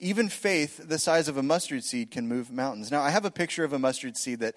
even 0.00 0.28
faith 0.28 0.88
the 0.88 0.98
size 0.98 1.28
of 1.28 1.36
a 1.36 1.42
mustard 1.42 1.84
seed 1.84 2.10
can 2.10 2.26
move 2.26 2.50
mountains. 2.50 2.90
Now, 2.90 3.02
I 3.02 3.10
have 3.10 3.24
a 3.24 3.30
picture 3.30 3.64
of 3.64 3.72
a 3.72 3.78
mustard 3.78 4.16
seed 4.16 4.40
that 4.40 4.54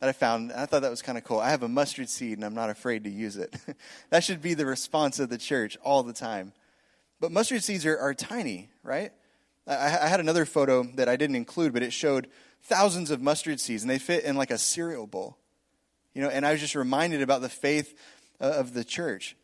that 0.00 0.08
I 0.08 0.12
found. 0.12 0.52
I 0.52 0.66
thought 0.66 0.82
that 0.82 0.90
was 0.90 1.02
kind 1.02 1.16
of 1.16 1.24
cool. 1.24 1.40
I 1.40 1.50
have 1.50 1.62
a 1.62 1.68
mustard 1.68 2.08
seed 2.08 2.36
and 2.36 2.44
I'm 2.44 2.54
not 2.54 2.68
afraid 2.68 3.04
to 3.04 3.10
use 3.10 3.36
it. 3.36 3.56
that 4.10 4.22
should 4.22 4.42
be 4.42 4.54
the 4.54 4.66
response 4.66 5.18
of 5.18 5.30
the 5.30 5.38
church 5.38 5.76
all 5.82 6.02
the 6.02 6.12
time. 6.12 6.52
But 7.20 7.32
mustard 7.32 7.62
seeds 7.62 7.86
are, 7.86 7.98
are 7.98 8.12
tiny, 8.12 8.68
right? 8.82 9.12
I, 9.66 9.74
I 9.74 10.08
had 10.08 10.20
another 10.20 10.44
photo 10.44 10.82
that 10.96 11.08
I 11.08 11.16
didn't 11.16 11.36
include, 11.36 11.72
but 11.72 11.82
it 11.82 11.92
showed 11.92 12.28
thousands 12.62 13.10
of 13.10 13.22
mustard 13.22 13.60
seeds 13.60 13.82
and 13.82 13.90
they 13.90 13.98
fit 13.98 14.24
in 14.24 14.36
like 14.36 14.50
a 14.50 14.58
cereal 14.58 15.06
bowl. 15.06 15.38
You 16.14 16.22
know, 16.22 16.28
and 16.28 16.46
I 16.46 16.52
was 16.52 16.60
just 16.60 16.74
reminded 16.74 17.22
about 17.22 17.40
the 17.40 17.48
faith 17.48 17.98
uh, 18.40 18.44
of 18.44 18.72
the 18.72 18.84
church. 18.84 19.36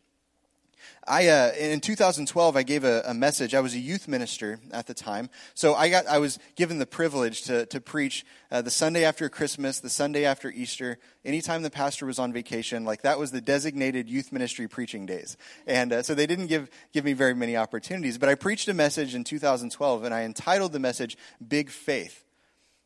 I 1.07 1.27
uh, 1.29 1.51
in 1.53 1.79
2012 1.79 2.55
I 2.55 2.63
gave 2.63 2.83
a, 2.83 3.01
a, 3.05 3.13
message. 3.13 3.55
I 3.55 3.59
was 3.59 3.73
a 3.73 3.79
youth 3.79 4.07
minister 4.07 4.59
at 4.71 4.87
the 4.87 4.93
time, 4.93 5.29
so 5.55 5.73
I 5.73 5.89
got 5.89 6.05
I 6.07 6.19
was 6.19 6.37
given 6.55 6.77
the 6.77 6.85
privilege 6.85 7.43
to 7.43 7.65
to 7.67 7.81
preach 7.81 8.25
uh, 8.51 8.61
the 8.61 8.69
Sunday 8.69 9.03
after 9.03 9.27
Christmas, 9.27 9.79
the 9.79 9.89
Sunday 9.89 10.25
after 10.25 10.51
Easter, 10.51 10.99
anytime 11.25 11.63
the 11.63 11.71
pastor 11.71 12.05
was 12.05 12.19
on 12.19 12.31
vacation. 12.31 12.85
Like 12.85 13.01
that 13.01 13.17
was 13.17 13.31
the 13.31 13.41
designated 13.41 14.09
youth 14.09 14.31
ministry 14.31 14.67
preaching 14.67 15.05
days, 15.05 15.37
and 15.65 15.91
uh, 15.91 16.03
so 16.03 16.13
they 16.13 16.27
didn't 16.27 16.47
give 16.47 16.69
give 16.93 17.03
me 17.03 17.13
very 17.13 17.33
many 17.33 17.57
opportunities. 17.57 18.17
But 18.17 18.29
I 18.29 18.35
preached 18.35 18.67
a 18.67 18.73
message 18.73 19.15
in 19.15 19.23
2012, 19.23 20.03
and 20.03 20.13
I 20.13 20.21
entitled 20.21 20.71
the 20.71 20.79
message 20.79 21.17
"Big 21.45 21.71
Faith." 21.71 22.23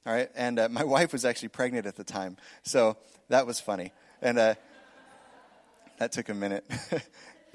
All 0.05 0.13
right, 0.13 0.29
and 0.35 0.57
uh, 0.57 0.69
my 0.69 0.83
wife 0.95 1.11
was 1.11 1.25
actually 1.25 1.49
pregnant 1.49 1.85
at 1.85 1.97
the 1.97 2.03
time, 2.05 2.37
so 2.63 2.95
that 3.29 3.47
was 3.47 3.59
funny, 3.59 3.91
and 4.21 4.37
uh, 4.37 4.55
that 5.99 6.11
took 6.11 6.29
a 6.29 6.33
minute. 6.33 6.65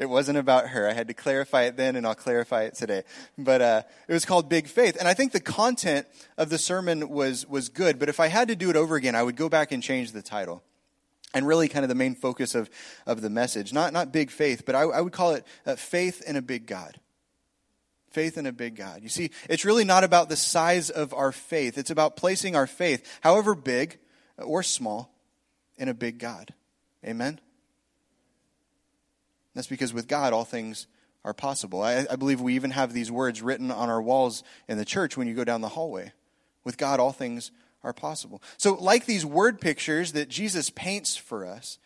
It 0.00 0.08
wasn't 0.08 0.38
about 0.38 0.68
her. 0.68 0.88
I 0.88 0.94
had 0.94 1.08
to 1.08 1.14
clarify 1.14 1.64
it 1.64 1.76
then, 1.76 1.94
and 1.94 2.06
I'll 2.06 2.14
clarify 2.14 2.62
it 2.62 2.74
today. 2.74 3.02
But 3.36 3.60
uh, 3.60 3.82
it 4.08 4.14
was 4.14 4.24
called 4.24 4.48
Big 4.48 4.66
Faith. 4.66 4.96
And 4.98 5.06
I 5.06 5.12
think 5.12 5.32
the 5.32 5.40
content 5.40 6.06
of 6.38 6.48
the 6.48 6.56
sermon 6.56 7.10
was, 7.10 7.46
was 7.46 7.68
good, 7.68 7.98
but 7.98 8.08
if 8.08 8.18
I 8.18 8.28
had 8.28 8.48
to 8.48 8.56
do 8.56 8.70
it 8.70 8.76
over 8.76 8.96
again, 8.96 9.14
I 9.14 9.22
would 9.22 9.36
go 9.36 9.50
back 9.50 9.72
and 9.72 9.82
change 9.82 10.12
the 10.12 10.22
title. 10.22 10.62
And 11.34 11.46
really, 11.46 11.68
kind 11.68 11.84
of 11.84 11.90
the 11.90 11.94
main 11.94 12.14
focus 12.14 12.54
of, 12.54 12.70
of 13.06 13.20
the 13.20 13.28
message. 13.28 13.74
Not, 13.74 13.92
not 13.92 14.10
big 14.10 14.30
faith, 14.30 14.62
but 14.64 14.74
I, 14.74 14.84
I 14.84 15.02
would 15.02 15.12
call 15.12 15.34
it 15.34 15.46
uh, 15.66 15.76
faith 15.76 16.22
in 16.26 16.34
a 16.34 16.42
big 16.42 16.66
God. 16.66 16.98
Faith 18.10 18.38
in 18.38 18.46
a 18.46 18.52
big 18.52 18.76
God. 18.76 19.02
You 19.02 19.10
see, 19.10 19.30
it's 19.50 19.66
really 19.66 19.84
not 19.84 20.02
about 20.02 20.30
the 20.30 20.34
size 20.34 20.88
of 20.88 21.12
our 21.12 21.30
faith, 21.30 21.76
it's 21.76 21.90
about 21.90 22.16
placing 22.16 22.56
our 22.56 22.66
faith, 22.66 23.06
however 23.20 23.54
big 23.54 23.98
or 24.38 24.62
small, 24.62 25.14
in 25.80 25.88
a 25.88 25.94
big 25.94 26.18
God. 26.18 26.54
Amen? 27.04 27.40
That's 29.54 29.66
because 29.66 29.92
with 29.92 30.06
God, 30.06 30.32
all 30.32 30.44
things 30.44 30.86
are 31.24 31.34
possible. 31.34 31.82
I, 31.82 32.06
I, 32.08 32.16
believe 32.16 32.40
we 32.40 32.54
even 32.54 32.70
have 32.70 32.92
these 32.92 33.10
words 33.10 33.42
written 33.42 33.70
on 33.70 33.90
our 33.90 34.00
walls 34.00 34.44
in 34.68 34.78
the 34.78 34.84
church 34.84 35.16
when 35.16 35.26
you 35.26 35.34
go 35.34 35.44
down 35.44 35.60
the 35.60 35.68
hallway. 35.68 36.12
With 36.64 36.78
God, 36.78 37.00
all 37.00 37.12
things 37.12 37.50
are 37.82 37.92
possible. 37.92 38.42
So, 38.58 38.74
like 38.74 39.06
these 39.06 39.26
word 39.26 39.60
pictures 39.60 40.12
that 40.12 40.28
Jesus 40.28 40.70
paints 40.70 41.16
for 41.16 41.44
us, 41.44 41.78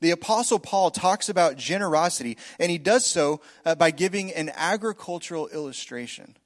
the 0.00 0.10
Apostle 0.10 0.58
Paul 0.58 0.90
talks 0.90 1.28
about 1.28 1.56
generosity, 1.56 2.36
and 2.58 2.70
he 2.70 2.78
does 2.78 3.06
so 3.06 3.40
uh, 3.64 3.74
by 3.74 3.90
giving 3.90 4.32
an 4.32 4.50
agricultural 4.54 5.48
illustration. 5.48 6.36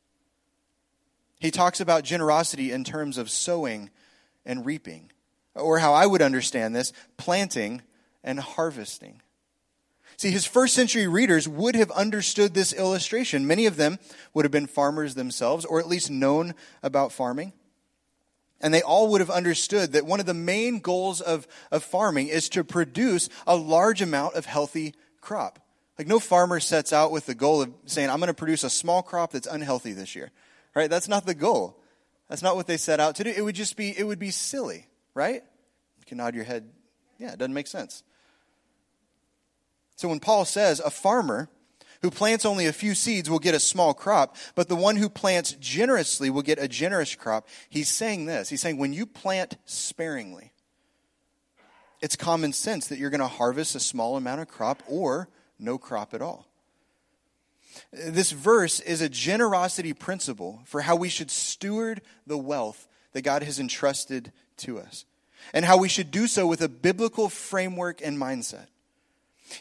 He 1.38 1.50
talks 1.50 1.80
about 1.80 2.04
generosity 2.04 2.70
in 2.70 2.84
terms 2.84 3.18
of 3.18 3.30
sowing 3.30 3.90
and 4.44 4.66
reaping, 4.66 5.10
or 5.56 5.78
how 5.78 5.92
I 5.92 6.06
would 6.06 6.22
understand 6.22 6.75
this, 6.75 6.92
planting 7.16 7.82
and 8.22 8.38
harvesting. 8.38 9.22
See, 10.16 10.30
his 10.30 10.46
first 10.46 10.75
century 10.75 11.06
readers 11.06 11.46
would 11.46 11.75
have 11.75 11.90
understood 11.90 12.54
this 12.54 12.72
illustration. 12.72 13.46
Many 13.46 13.66
of 13.66 13.76
them 13.76 13.98
would 14.32 14.44
have 14.44 14.52
been 14.52 14.66
farmers 14.66 15.14
themselves, 15.14 15.64
or 15.64 15.78
at 15.78 15.88
least 15.88 16.10
known 16.10 16.54
about 16.82 17.12
farming. 17.12 17.52
And 18.60 18.72
they 18.72 18.80
all 18.80 19.08
would 19.08 19.20
have 19.20 19.30
understood 19.30 19.92
that 19.92 20.06
one 20.06 20.20
of 20.20 20.26
the 20.26 20.32
main 20.32 20.78
goals 20.78 21.20
of, 21.20 21.46
of 21.70 21.84
farming 21.84 22.28
is 22.28 22.48
to 22.50 22.64
produce 22.64 23.28
a 23.46 23.54
large 23.54 24.00
amount 24.00 24.34
of 24.34 24.46
healthy 24.46 24.94
crop. 25.20 25.58
Like 25.98 26.08
no 26.08 26.18
farmer 26.18 26.60
sets 26.60 26.92
out 26.92 27.12
with 27.12 27.26
the 27.26 27.34
goal 27.34 27.62
of 27.62 27.72
saying, 27.84 28.08
I'm 28.08 28.18
going 28.18 28.28
to 28.28 28.34
produce 28.34 28.64
a 28.64 28.70
small 28.70 29.02
crop 29.02 29.32
that's 29.32 29.46
unhealthy 29.46 29.92
this 29.92 30.14
year. 30.14 30.30
Right? 30.75 30.88
That's 30.88 31.08
not 31.08 31.26
the 31.26 31.34
goal. 31.34 31.78
That's 32.28 32.42
not 32.42 32.56
what 32.56 32.66
they 32.66 32.76
set 32.76 33.00
out 33.00 33.16
to 33.16 33.25
do. 33.25 33.30
It 33.30 33.42
would 33.42 33.54
just 33.54 33.76
be, 33.76 33.96
it 33.96 34.04
would 34.04 34.18
be 34.18 34.30
silly, 34.30 34.86
right? 35.16 35.42
You 35.99 36.04
can 36.06 36.18
nod 36.18 36.35
your 36.35 36.44
head. 36.44 36.68
Yeah, 37.18 37.32
it 37.32 37.38
doesn't 37.38 37.54
make 37.54 37.66
sense. 37.66 38.04
So 39.96 40.08
when 40.08 40.20
Paul 40.20 40.44
says 40.44 40.78
a 40.78 40.90
farmer 40.90 41.49
who 42.02 42.11
plants 42.11 42.44
only 42.44 42.66
a 42.66 42.73
few 42.73 42.94
seeds 42.94 43.30
will 43.30 43.38
get 43.38 43.54
a 43.54 43.61
small 43.61 43.94
crop, 43.94 44.37
but 44.54 44.68
the 44.68 44.76
one 44.76 44.96
who 44.96 45.08
plants 45.08 45.52
generously 45.58 46.28
will 46.28 46.42
get 46.42 46.58
a 46.58 46.68
generous 46.68 47.14
crop, 47.14 47.49
he's 47.70 47.88
saying 47.88 48.26
this. 48.26 48.50
He's 48.50 48.61
saying 48.61 48.76
when 48.76 48.92
you 48.92 49.06
plant 49.06 49.56
sparingly, 49.64 50.52
it's 52.02 52.14
common 52.14 52.52
sense 52.52 52.88
that 52.88 52.99
you're 52.99 53.11
going 53.11 53.20
to 53.20 53.26
harvest 53.26 53.75
a 53.75 53.80
small 53.80 54.18
amount 54.18 54.42
of 54.42 54.49
crop 54.49 54.82
or 54.87 55.30
no 55.58 55.78
crop 55.78 56.12
at 56.12 56.20
all. 56.20 56.46
This 57.90 58.32
verse 58.32 58.80
is 58.80 59.00
a 59.00 59.08
generosity 59.08 59.94
principle 59.94 60.61
for 60.66 60.82
how 60.82 60.94
we 60.94 61.08
should 61.08 61.30
steward 61.30 62.02
the 62.26 62.37
wealth 62.38 62.87
that 63.12 63.23
God 63.23 63.42
has 63.42 63.58
entrusted 63.58 64.30
to 64.58 64.78
us, 64.78 65.04
and 65.52 65.64
how 65.64 65.76
we 65.76 65.88
should 65.88 66.10
do 66.10 66.26
so 66.26 66.46
with 66.46 66.60
a 66.60 66.68
biblical 66.68 67.28
framework 67.28 68.00
and 68.02 68.18
mindset. 68.18 68.66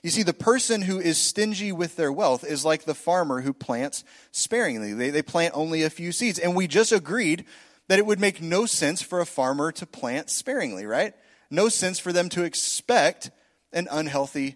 You 0.01 0.09
see, 0.09 0.23
the 0.23 0.33
person 0.33 0.81
who 0.81 0.99
is 0.99 1.17
stingy 1.17 1.71
with 1.71 1.95
their 1.95 2.11
wealth 2.11 2.43
is 2.43 2.65
like 2.65 2.83
the 2.83 2.95
farmer 2.95 3.41
who 3.41 3.53
plants 3.53 4.03
sparingly. 4.31 4.93
They, 4.93 5.09
they 5.09 5.21
plant 5.21 5.53
only 5.55 5.83
a 5.83 5.89
few 5.89 6.11
seeds. 6.11 6.39
And 6.39 6.55
we 6.55 6.67
just 6.67 6.91
agreed 6.91 7.45
that 7.87 7.99
it 7.99 8.05
would 8.05 8.19
make 8.19 8.41
no 8.41 8.65
sense 8.65 9.01
for 9.01 9.19
a 9.19 9.25
farmer 9.25 9.71
to 9.73 9.85
plant 9.85 10.29
sparingly, 10.29 10.85
right? 10.85 11.13
No 11.51 11.69
sense 11.69 11.99
for 11.99 12.11
them 12.11 12.29
to 12.29 12.43
expect 12.43 13.29
an 13.71 13.87
unhealthy 13.91 14.55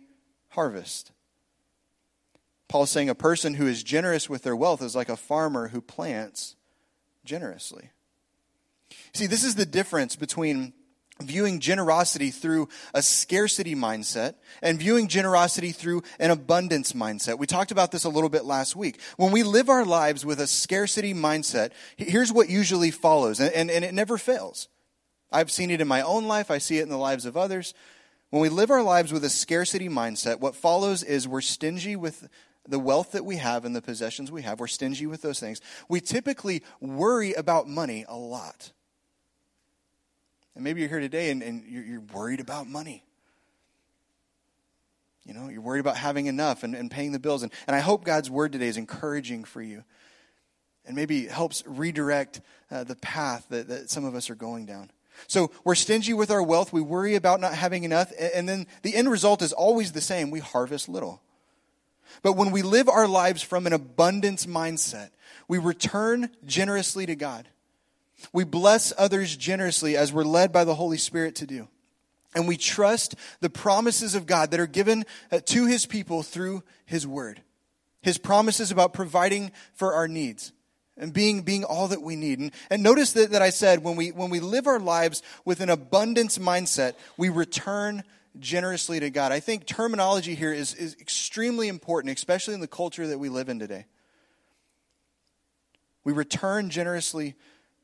harvest. 0.50 1.12
Paul's 2.68 2.92
saying 2.92 3.10
a 3.10 3.16
person 3.16 3.56
who 3.56 3.68
is 3.68 3.84
generous 3.84 4.30
with 4.30 4.44
their 4.44 4.56
wealth 4.56 4.82
is 4.82 4.96
like 4.96 5.10
a 5.10 5.18
farmer 5.18 5.70
who 5.70 5.82
plants 5.82 6.56
generously. 7.24 7.92
See, 9.14 9.28
this 9.28 9.44
is 9.44 9.56
the 9.56 9.66
difference 9.66 10.16
between 10.16 10.74
viewing 11.22 11.60
generosity 11.60 12.32
through 12.32 12.70
a 12.94 13.02
scarcity 13.02 13.76
mindset 13.76 14.36
and 14.62 14.80
viewing 14.80 15.08
generosity 15.08 15.72
through 15.72 16.02
an 16.20 16.32
abundance 16.32 16.94
mindset. 16.94 17.38
We 17.38 17.48
talked 17.48 17.72
about 17.72 17.92
this 17.92 18.06
a 18.06 18.10
little 18.10 18.30
bit 18.30 18.46
last 18.46 18.76
week. 18.76 19.02
When 19.18 19.32
we 19.32 19.44
live 19.44 19.70
our 19.70 19.86
lives 19.86 20.26
with 20.26 20.40
a 20.40 20.48
scarcity 20.48 21.14
mindset, 21.14 21.72
here's 21.98 22.32
what 22.32 22.50
usually 22.50 22.92
follows, 22.92 23.40
and, 23.40 23.52
and, 23.54 23.70
and 23.70 23.84
it 23.84 23.94
never 23.94 24.18
fails. 24.18 24.70
I've 25.32 25.52
seen 25.52 25.72
it 25.72 25.82
in 25.82 25.88
my 25.88 26.02
own 26.02 26.26
life, 26.26 26.50
I 26.50 26.58
see 26.58 26.80
it 26.80 26.84
in 26.84 26.90
the 26.90 26.98
lives 26.98 27.26
of 27.26 27.38
others. 27.38 27.74
When 28.30 28.42
we 28.42 28.50
live 28.50 28.72
our 28.72 28.84
lives 28.84 29.12
with 29.12 29.24
a 29.24 29.30
scarcity 29.30 29.90
mindset, 29.90 30.40
what 30.40 30.56
follows 30.56 31.04
is 31.04 31.28
we're 31.28 31.42
stingy 31.42 31.96
with 31.96 32.30
the 32.68 32.80
wealth 32.80 33.14
that 33.14 33.26
we 33.26 33.38
have 33.38 33.66
and 33.66 33.76
the 33.76 33.82
possessions 33.82 34.32
we 34.32 34.44
have. 34.44 34.60
We're 34.60 34.68
stingy 34.68 35.08
with 35.08 35.22
those 35.22 35.40
things. 35.40 35.62
We 35.88 36.00
typically 36.00 36.64
worry 36.80 37.34
about 37.34 37.68
money 37.68 38.06
a 38.08 38.16
lot. 38.16 38.72
And 40.56 40.64
maybe 40.64 40.82
you're 40.82 40.90
here 40.90 41.00
today 41.00 41.32
and, 41.32 41.42
and 41.42 41.64
you're, 41.68 41.84
you're 41.84 42.02
worried 42.02 42.40
about 42.40 42.68
money. 42.68 43.04
You 45.26 45.34
know, 45.34 45.48
you're 45.50 45.62
worried 45.62 45.82
about 45.82 45.98
having 45.98 46.26
enough 46.26 46.64
and, 46.64 46.76
and 46.76 46.90
paying 46.90 47.12
the 47.12 47.20
bills. 47.20 47.44
And, 47.44 47.52
and 47.68 47.76
I 47.76 47.80
hope 47.80 48.04
God's 48.04 48.30
word 48.30 48.52
today 48.52 48.68
is 48.68 48.78
encouraging 48.78 49.44
for 49.44 49.62
you 49.62 49.84
and 50.86 50.96
maybe 50.96 51.28
helps 51.28 51.64
redirect 51.68 52.42
uh, 52.72 52.84
the 52.84 52.96
path 52.96 53.46
that, 53.50 53.68
that 53.68 53.90
some 53.90 54.06
of 54.06 54.16
us 54.16 54.30
are 54.30 54.36
going 54.36 54.66
down. 54.66 54.90
So 55.28 55.52
we're 55.64 55.76
stingy 55.76 56.14
with 56.14 56.32
our 56.32 56.42
wealth. 56.42 56.74
We 56.74 56.82
worry 56.82 57.16
about 57.16 57.42
not 57.42 57.54
having 57.54 57.84
enough. 57.84 58.12
And 58.20 58.48
then 58.48 58.66
the 58.82 58.96
end 58.96 59.12
result 59.12 59.42
is 59.42 59.54
always 59.54 59.92
the 59.92 60.02
same 60.02 60.32
we 60.32 60.40
harvest 60.40 60.90
little. 60.90 61.22
But 62.24 62.34
when 62.34 62.52
we 62.52 62.62
live 62.62 62.90
our 62.90 63.08
lives 63.08 63.44
from 63.44 63.68
an 63.68 63.74
abundance 63.74 64.46
mindset, 64.46 65.12
we 65.48 65.58
return 65.58 66.32
generously 66.46 67.06
to 67.06 67.16
God. 67.16 67.48
We 68.34 68.44
bless 68.44 68.94
others 68.98 69.36
generously 69.36 69.96
as 69.96 70.14
we're 70.14 70.24
led 70.24 70.52
by 70.52 70.64
the 70.64 70.76
Holy 70.76 70.98
Spirit 70.98 71.36
to 71.36 71.48
do. 71.48 71.68
And 72.36 72.48
we 72.48 72.58
trust 72.58 73.16
the 73.42 73.50
promises 73.50 74.14
of 74.16 74.26
God 74.26 74.52
that 74.52 74.60
are 74.60 74.68
given 74.68 75.06
uh, 75.32 75.40
to 75.46 75.66
his 75.66 75.86
people 75.86 76.22
through 76.22 76.64
his 76.86 77.08
word. 77.08 77.42
His 78.02 78.18
promises 78.18 78.72
about 78.72 78.94
providing 78.94 79.52
for 79.74 79.94
our 79.94 80.08
needs 80.08 80.52
and 80.96 81.12
being, 81.12 81.42
being 81.42 81.64
all 81.64 81.88
that 81.88 82.02
we 82.02 82.16
need. 82.16 82.40
And, 82.40 82.52
and 82.70 82.84
notice 82.84 83.14
that, 83.14 83.32
that 83.32 83.42
I 83.42 83.50
said 83.50 83.84
when 83.84 83.96
we, 83.96 84.12
when 84.12 84.30
we 84.30 84.40
live 84.40 84.68
our 84.68 84.80
lives 84.80 85.24
with 85.44 85.60
an 85.62 85.70
abundance 85.70 86.38
mindset, 86.38 86.94
we 87.18 87.30
return 87.30 88.04
generously 88.38 89.00
to 89.00 89.10
God. 89.10 89.32
I 89.32 89.40
think 89.40 89.66
terminology 89.66 90.36
here 90.36 90.54
is, 90.54 90.76
is 90.76 90.96
extremely 91.00 91.68
important, 91.68 92.16
especially 92.16 92.54
in 92.54 92.60
the 92.60 92.68
culture 92.68 93.08
that 93.08 93.18
we 93.18 93.30
live 93.30 93.50
in 93.50 93.60
today. 93.60 93.86
We 96.04 96.14
return 96.14 96.70
generously 96.70 97.36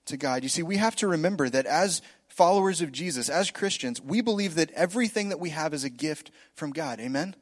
to 0.06 0.18
God. 0.18 0.44
You 0.44 0.50
see, 0.50 0.64
we 0.64 0.78
have 0.78 0.96
to 0.98 1.08
remember 1.08 1.50
that 1.50 1.66
as 1.66 2.02
followers 2.28 2.82
of 2.82 2.92
Jesus, 2.92 3.30
as 3.30 3.52
Christians, 3.52 4.02
we 4.02 4.22
believe 4.22 4.56
that 4.56 4.72
everything 4.72 5.30
that 5.30 5.40
we 5.40 5.50
have 5.50 5.74
is 5.74 5.84
a 5.84 5.90
gift 5.90 6.32
from 6.54 6.72
God. 6.72 7.00
Amen? 7.00 7.36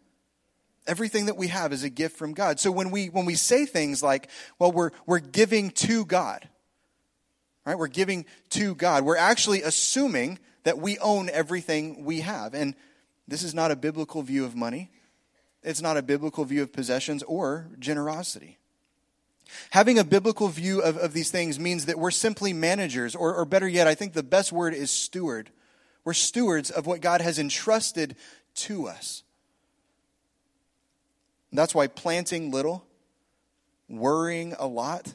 Everything 0.86 1.26
that 1.28 1.38
we 1.38 1.48
have 1.48 1.74
is 1.74 1.84
a 1.84 1.90
gift 1.90 2.18
from 2.18 2.34
God. 2.34 2.60
So 2.60 2.72
when 2.72 2.92
we 2.92 3.08
when 3.08 3.26
we 3.26 3.36
say 3.36 3.66
things 3.66 4.04
like, 4.04 4.30
well, 4.60 4.72
we're 4.72 4.92
we're 5.06 5.20
giving 5.20 5.72
to 5.72 6.06
God, 6.06 6.48
right? 7.66 7.78
We're 7.78 7.88
giving 7.88 8.26
to 8.50 8.76
God. 8.76 9.06
We're 9.06 9.18
actually 9.18 9.62
assuming 9.62 10.40
that 10.64 10.78
we 10.78 11.00
own 11.00 11.30
everything 11.30 12.04
we 12.04 12.22
have. 12.22 12.54
And 12.54 12.76
this 13.28 13.44
is 13.44 13.54
not 13.54 13.72
a 13.72 13.76
biblical 13.76 14.22
view 14.22 14.44
of 14.44 14.56
money. 14.56 14.92
It's 15.64 15.82
not 15.82 15.96
a 15.96 16.02
biblical 16.02 16.44
view 16.44 16.62
of 16.62 16.74
possessions 16.74 17.24
or 17.24 17.70
generosity. 17.80 18.58
Having 19.72 20.00
a 20.00 20.04
biblical 20.04 20.48
view 20.48 20.82
of, 20.82 20.98
of 20.98 21.14
these 21.14 21.32
things 21.32 21.60
means 21.60 21.86
that 21.86 22.00
we're 22.00 22.12
simply 22.12 22.54
managers, 22.54 23.16
or, 23.16 23.36
or 23.36 23.46
better 23.46 23.68
yet, 23.68 23.88
I 23.88 23.96
think 23.96 24.14
the 24.14 24.24
best 24.24 24.52
word 24.52 24.74
is 24.74 24.92
steward. 24.92 25.50
We're 26.04 26.14
stewards 26.14 26.70
of 26.70 26.86
what 26.86 27.02
God 27.02 27.22
has 27.22 27.40
entrusted 27.40 28.16
to 28.56 28.88
us. 28.88 29.24
That's 31.52 31.76
why 31.76 31.88
planting 31.88 32.52
little, 32.52 32.86
worrying 33.88 34.56
a 34.58 34.66
lot, 34.68 35.14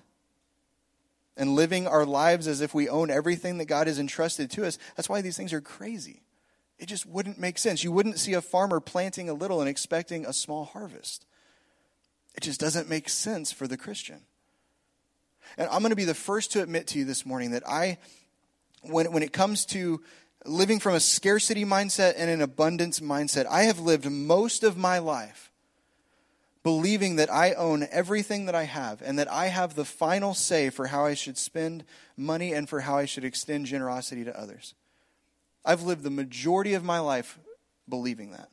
and 1.36 1.54
living 1.54 1.86
our 1.86 2.04
lives 2.04 2.46
as 2.48 2.60
if 2.60 2.74
we 2.74 2.88
own 2.88 3.10
everything 3.10 3.58
that 3.58 3.66
God 3.66 3.86
has 3.86 3.98
entrusted 3.98 4.50
to 4.52 4.66
us, 4.66 4.78
that's 4.96 5.08
why 5.08 5.20
these 5.20 5.36
things 5.36 5.52
are 5.52 5.60
crazy. 5.60 6.22
It 6.78 6.86
just 6.86 7.06
wouldn't 7.06 7.40
make 7.40 7.58
sense. 7.58 7.82
You 7.82 7.92
wouldn't 7.92 8.18
see 8.18 8.34
a 8.34 8.40
farmer 8.40 8.80
planting 8.80 9.28
a 9.28 9.34
little 9.34 9.60
and 9.60 9.68
expecting 9.68 10.26
a 10.26 10.32
small 10.32 10.64
harvest. 10.64 11.26
It 12.38 12.42
just 12.42 12.60
doesn't 12.60 12.88
make 12.88 13.08
sense 13.08 13.50
for 13.50 13.66
the 13.66 13.76
Christian. 13.76 14.20
And 15.56 15.68
I'm 15.72 15.80
going 15.80 15.90
to 15.90 15.96
be 15.96 16.04
the 16.04 16.14
first 16.14 16.52
to 16.52 16.62
admit 16.62 16.86
to 16.86 16.98
you 17.00 17.04
this 17.04 17.26
morning 17.26 17.50
that 17.50 17.66
I, 17.66 17.98
when, 18.82 19.10
when 19.10 19.24
it 19.24 19.32
comes 19.32 19.66
to 19.66 20.00
living 20.44 20.78
from 20.78 20.94
a 20.94 21.00
scarcity 21.00 21.64
mindset 21.64 22.14
and 22.16 22.30
an 22.30 22.40
abundance 22.40 23.00
mindset, 23.00 23.46
I 23.46 23.64
have 23.64 23.80
lived 23.80 24.08
most 24.08 24.62
of 24.62 24.76
my 24.76 25.00
life 25.00 25.50
believing 26.62 27.16
that 27.16 27.28
I 27.28 27.54
own 27.54 27.88
everything 27.90 28.46
that 28.46 28.54
I 28.54 28.62
have 28.66 29.02
and 29.02 29.18
that 29.18 29.28
I 29.28 29.46
have 29.46 29.74
the 29.74 29.84
final 29.84 30.32
say 30.32 30.70
for 30.70 30.86
how 30.86 31.06
I 31.06 31.14
should 31.14 31.38
spend 31.38 31.82
money 32.16 32.52
and 32.52 32.68
for 32.68 32.82
how 32.82 32.98
I 32.98 33.06
should 33.06 33.24
extend 33.24 33.66
generosity 33.66 34.22
to 34.22 34.40
others. 34.40 34.74
I've 35.64 35.82
lived 35.82 36.04
the 36.04 36.08
majority 36.08 36.74
of 36.74 36.84
my 36.84 37.00
life 37.00 37.36
believing 37.88 38.30
that. 38.30 38.50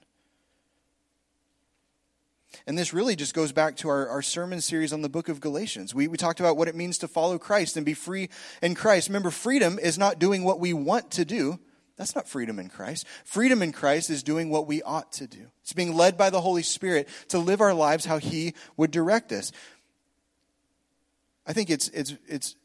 And 2.67 2.77
this 2.77 2.93
really 2.93 3.15
just 3.15 3.33
goes 3.33 3.51
back 3.51 3.75
to 3.77 3.89
our, 3.89 4.07
our 4.07 4.21
sermon 4.21 4.61
series 4.61 4.93
on 4.93 5.01
the 5.01 5.09
book 5.09 5.29
of 5.29 5.39
Galatians. 5.39 5.93
We, 5.93 6.07
we 6.07 6.17
talked 6.17 6.39
about 6.39 6.57
what 6.57 6.67
it 6.67 6.75
means 6.75 6.97
to 6.99 7.07
follow 7.07 7.37
Christ 7.37 7.77
and 7.77 7.85
be 7.85 7.93
free 7.93 8.29
in 8.61 8.75
Christ. 8.75 9.09
Remember, 9.09 9.31
freedom 9.31 9.79
is 9.79 9.97
not 9.97 10.19
doing 10.19 10.43
what 10.43 10.59
we 10.59 10.73
want 10.73 11.11
to 11.11 11.25
do. 11.25 11.59
That's 11.97 12.15
not 12.15 12.27
freedom 12.27 12.59
in 12.59 12.69
Christ. 12.69 13.05
Freedom 13.23 13.61
in 13.61 13.71
Christ 13.71 14.09
is 14.09 14.21
doing 14.21 14.49
what 14.49 14.67
we 14.67 14.81
ought 14.81 15.13
to 15.13 15.27
do. 15.27 15.47
It's 15.61 15.73
being 15.73 15.95
led 15.95 16.17
by 16.17 16.29
the 16.29 16.41
Holy 16.41 16.63
Spirit 16.63 17.07
to 17.29 17.39
live 17.39 17.61
our 17.61 17.73
lives 17.73 18.05
how 18.05 18.17
He 18.17 18.53
would 18.75 18.91
direct 18.91 19.31
us. 19.31 19.51
I 21.47 21.53
think 21.53 21.69
it's, 21.69 21.87
it's, 21.89 22.15
it's 22.27 22.55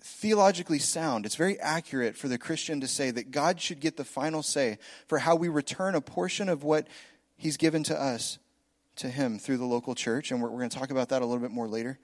theologically 0.00 0.78
sound. 0.78 1.26
It's 1.26 1.36
very 1.36 1.58
accurate 1.60 2.16
for 2.16 2.28
the 2.28 2.38
Christian 2.38 2.80
to 2.80 2.88
say 2.88 3.10
that 3.10 3.30
God 3.30 3.60
should 3.60 3.80
get 3.80 3.96
the 3.96 4.04
final 4.04 4.42
say 4.42 4.78
for 5.08 5.18
how 5.18 5.34
we 5.34 5.48
return 5.48 5.94
a 5.94 6.00
portion 6.00 6.48
of 6.48 6.62
what 6.62 6.86
He's 7.36 7.56
given 7.56 7.82
to 7.84 8.00
us 8.00 8.38
to 8.96 9.08
Him 9.08 9.38
through 9.38 9.58
the 9.58 9.64
local 9.64 9.94
church, 9.94 10.30
and 10.30 10.42
we're, 10.42 10.48
we're 10.48 10.58
going 10.58 10.70
to 10.70 10.78
talk 10.78 10.90
about 10.90 11.08
that 11.10 11.22
a 11.22 11.26
little 11.26 11.42
bit 11.42 11.50
more 11.50 11.68
later. 11.68 11.98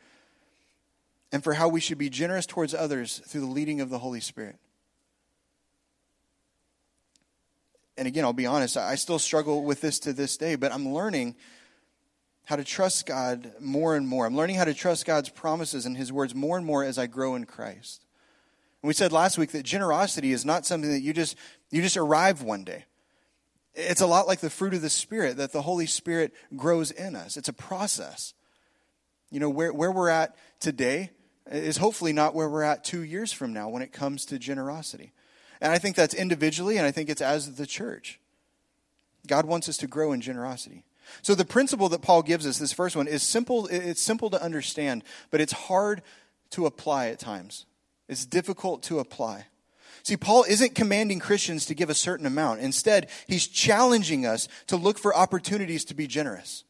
And 1.32 1.44
for 1.44 1.54
how 1.54 1.68
we 1.68 1.80
should 1.80 1.98
be 1.98 2.10
generous 2.10 2.46
towards 2.46 2.74
others 2.74 3.20
through 3.26 3.42
the 3.42 3.46
leading 3.46 3.80
of 3.80 3.88
the 3.88 3.98
Holy 3.98 4.20
Spirit. 4.20 4.56
And 7.96 8.08
again, 8.08 8.24
I'll 8.24 8.32
be 8.32 8.46
honest, 8.46 8.76
I 8.76 8.94
still 8.94 9.18
struggle 9.18 9.62
with 9.62 9.80
this 9.80 9.98
to 10.00 10.12
this 10.12 10.36
day, 10.36 10.56
but 10.56 10.72
I'm 10.72 10.88
learning 10.88 11.36
how 12.46 12.56
to 12.56 12.64
trust 12.64 13.06
God 13.06 13.52
more 13.60 13.94
and 13.94 14.08
more. 14.08 14.26
I'm 14.26 14.36
learning 14.36 14.56
how 14.56 14.64
to 14.64 14.74
trust 14.74 15.06
God's 15.06 15.28
promises 15.28 15.86
and 15.86 15.96
His 15.96 16.12
words 16.12 16.34
more 16.34 16.56
and 16.56 16.66
more 16.66 16.82
as 16.82 16.98
I 16.98 17.06
grow 17.06 17.36
in 17.36 17.44
Christ. 17.44 18.04
And 18.82 18.88
we 18.88 18.94
said 18.94 19.12
last 19.12 19.38
week 19.38 19.52
that 19.52 19.64
generosity 19.64 20.32
is 20.32 20.44
not 20.44 20.66
something 20.66 20.90
that 20.90 21.00
you 21.00 21.12
just 21.12 21.36
you 21.70 21.82
just 21.82 21.96
arrive 21.96 22.42
one 22.42 22.64
day. 22.64 22.86
It's 23.74 24.00
a 24.00 24.06
lot 24.06 24.26
like 24.26 24.40
the 24.40 24.50
fruit 24.50 24.74
of 24.74 24.82
the 24.82 24.90
Spirit 24.90 25.36
that 25.36 25.52
the 25.52 25.62
Holy 25.62 25.86
Spirit 25.86 26.32
grows 26.56 26.90
in 26.90 27.14
us. 27.14 27.36
It's 27.36 27.48
a 27.48 27.52
process. 27.52 28.34
You 29.30 29.40
know, 29.40 29.50
where, 29.50 29.72
where 29.72 29.92
we're 29.92 30.08
at 30.08 30.34
today 30.58 31.10
is 31.50 31.76
hopefully 31.76 32.12
not 32.12 32.34
where 32.34 32.48
we're 32.48 32.62
at 32.62 32.84
two 32.84 33.02
years 33.02 33.32
from 33.32 33.52
now 33.52 33.68
when 33.68 33.82
it 33.82 33.92
comes 33.92 34.24
to 34.26 34.38
generosity. 34.38 35.12
And 35.60 35.72
I 35.72 35.78
think 35.78 35.94
that's 35.94 36.14
individually, 36.14 36.78
and 36.78 36.86
I 36.86 36.90
think 36.90 37.08
it's 37.08 37.22
as 37.22 37.56
the 37.56 37.66
church. 37.66 38.18
God 39.26 39.46
wants 39.46 39.68
us 39.68 39.76
to 39.78 39.86
grow 39.86 40.12
in 40.12 40.20
generosity. 40.20 40.84
So 41.22 41.34
the 41.34 41.44
principle 41.44 41.88
that 41.90 42.02
Paul 42.02 42.22
gives 42.22 42.46
us, 42.46 42.58
this 42.58 42.72
first 42.72 42.96
one, 42.96 43.08
is 43.08 43.22
simple. 43.22 43.66
It's 43.66 44.00
simple 44.00 44.30
to 44.30 44.42
understand, 44.42 45.04
but 45.30 45.40
it's 45.40 45.52
hard 45.52 46.02
to 46.50 46.66
apply 46.66 47.08
at 47.08 47.18
times. 47.18 47.66
It's 48.08 48.26
difficult 48.26 48.82
to 48.84 48.98
apply. 48.98 49.46
See, 50.02 50.16
Paul 50.16 50.44
isn't 50.48 50.74
commanding 50.74 51.18
Christians 51.18 51.66
to 51.66 51.74
give 51.74 51.90
a 51.90 51.94
certain 51.94 52.26
amount. 52.26 52.60
Instead, 52.60 53.08
he's 53.26 53.46
challenging 53.46 54.26
us 54.26 54.48
to 54.68 54.76
look 54.76 54.98
for 54.98 55.14
opportunities 55.14 55.84
to 55.86 55.94
be 55.94 56.06
generous. 56.06 56.64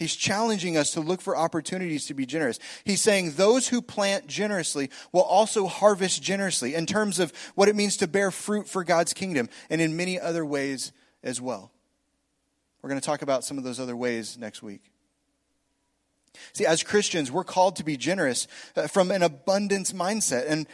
He's 0.00 0.16
challenging 0.16 0.78
us 0.78 0.92
to 0.92 1.00
look 1.00 1.20
for 1.20 1.36
opportunities 1.36 2.06
to 2.06 2.14
be 2.14 2.24
generous. 2.24 2.58
He's 2.84 3.02
saying 3.02 3.32
those 3.32 3.68
who 3.68 3.82
plant 3.82 4.26
generously 4.26 4.88
will 5.12 5.20
also 5.22 5.66
harvest 5.66 6.22
generously 6.22 6.74
in 6.74 6.86
terms 6.86 7.18
of 7.18 7.34
what 7.54 7.68
it 7.68 7.76
means 7.76 7.98
to 7.98 8.08
bear 8.08 8.30
fruit 8.30 8.66
for 8.66 8.82
God's 8.82 9.12
kingdom 9.12 9.50
and 9.68 9.78
in 9.80 9.98
many 9.98 10.18
other 10.18 10.44
ways 10.44 10.92
as 11.22 11.38
well. 11.38 11.70
We're 12.80 12.88
going 12.88 13.00
to 13.00 13.06
talk 13.06 13.20
about 13.20 13.44
some 13.44 13.58
of 13.58 13.64
those 13.64 13.78
other 13.78 13.94
ways 13.94 14.38
next 14.38 14.62
week. 14.62 14.90
See, 16.54 16.64
as 16.64 16.82
Christians, 16.82 17.30
we're 17.30 17.44
called 17.44 17.76
to 17.76 17.84
be 17.84 17.98
generous 17.98 18.46
uh, 18.76 18.86
from 18.86 19.10
an 19.10 19.22
abundance 19.22 19.92
mindset 19.92 20.46
and 20.48 20.66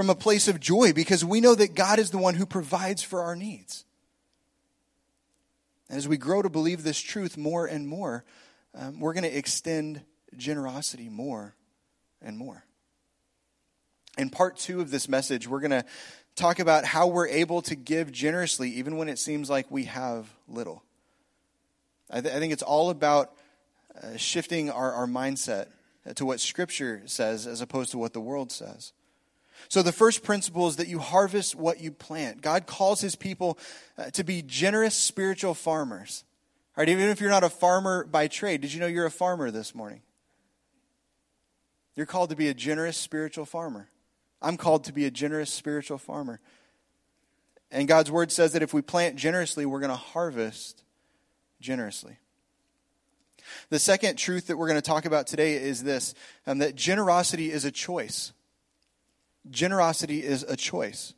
from 0.00 0.08
a 0.08 0.14
place 0.14 0.48
of 0.48 0.58
joy 0.58 0.94
because 0.94 1.22
we 1.26 1.42
know 1.42 1.54
that 1.54 1.74
God 1.74 1.98
is 1.98 2.10
the 2.10 2.16
one 2.16 2.34
who 2.34 2.46
provides 2.46 3.02
for 3.02 3.20
our 3.20 3.36
needs. 3.36 3.84
And 5.90 5.98
As 5.98 6.08
we 6.08 6.16
grow 6.16 6.40
to 6.40 6.48
believe 6.48 6.82
this 6.82 6.98
truth 6.98 7.36
more 7.36 7.66
and 7.66 7.86
more, 7.86 8.24
um, 8.74 8.98
we're 8.98 9.12
going 9.12 9.24
to 9.24 9.36
extend 9.36 10.00
generosity 10.38 11.10
more 11.10 11.54
and 12.22 12.38
more. 12.38 12.64
In 14.16 14.30
part 14.30 14.56
two 14.56 14.80
of 14.80 14.90
this 14.90 15.06
message, 15.06 15.46
we're 15.46 15.60
going 15.60 15.70
to 15.72 15.84
talk 16.34 16.60
about 16.60 16.86
how 16.86 17.06
we're 17.06 17.28
able 17.28 17.60
to 17.60 17.74
give 17.74 18.10
generously 18.10 18.70
even 18.70 18.96
when 18.96 19.10
it 19.10 19.18
seems 19.18 19.50
like 19.50 19.70
we 19.70 19.84
have 19.84 20.30
little. 20.48 20.82
I, 22.08 22.22
th- 22.22 22.34
I 22.34 22.38
think 22.38 22.54
it's 22.54 22.62
all 22.62 22.88
about 22.88 23.34
uh, 24.02 24.16
shifting 24.16 24.70
our, 24.70 24.92
our 24.92 25.06
mindset 25.06 25.66
to 26.14 26.24
what 26.24 26.40
Scripture 26.40 27.02
says 27.04 27.46
as 27.46 27.60
opposed 27.60 27.90
to 27.90 27.98
what 27.98 28.14
the 28.14 28.20
world 28.22 28.50
says. 28.50 28.94
So, 29.68 29.82
the 29.82 29.92
first 29.92 30.22
principle 30.22 30.68
is 30.68 30.76
that 30.76 30.88
you 30.88 30.98
harvest 30.98 31.54
what 31.54 31.80
you 31.80 31.92
plant. 31.92 32.40
God 32.40 32.66
calls 32.66 33.00
his 33.00 33.14
people 33.14 33.58
uh, 33.98 34.10
to 34.10 34.24
be 34.24 34.42
generous 34.42 34.94
spiritual 34.94 35.54
farmers. 35.54 36.24
All 36.76 36.82
right, 36.82 36.88
even 36.88 37.08
if 37.08 37.20
you're 37.20 37.30
not 37.30 37.44
a 37.44 37.50
farmer 37.50 38.04
by 38.04 38.28
trade, 38.28 38.60
did 38.60 38.72
you 38.72 38.80
know 38.80 38.86
you're 38.86 39.06
a 39.06 39.10
farmer 39.10 39.50
this 39.50 39.74
morning? 39.74 40.02
You're 41.96 42.06
called 42.06 42.30
to 42.30 42.36
be 42.36 42.48
a 42.48 42.54
generous 42.54 42.96
spiritual 42.96 43.44
farmer. 43.44 43.88
I'm 44.40 44.56
called 44.56 44.84
to 44.84 44.92
be 44.92 45.04
a 45.04 45.10
generous 45.10 45.52
spiritual 45.52 45.98
farmer. 45.98 46.40
And 47.70 47.86
God's 47.86 48.10
word 48.10 48.32
says 48.32 48.52
that 48.52 48.62
if 48.62 48.72
we 48.72 48.82
plant 48.82 49.16
generously, 49.16 49.66
we're 49.66 49.80
going 49.80 49.90
to 49.90 49.96
harvest 49.96 50.82
generously. 51.60 52.16
The 53.68 53.78
second 53.78 54.16
truth 54.16 54.46
that 54.46 54.56
we're 54.56 54.68
going 54.68 54.80
to 54.80 54.82
talk 54.82 55.04
about 55.04 55.26
today 55.26 55.54
is 55.54 55.82
this 55.82 56.14
um, 56.46 56.58
that 56.58 56.74
generosity 56.74 57.50
is 57.50 57.64
a 57.64 57.70
choice. 57.70 58.32
Generosity 59.48 60.22
is 60.22 60.42
a 60.42 60.56
choice. 60.56 61.14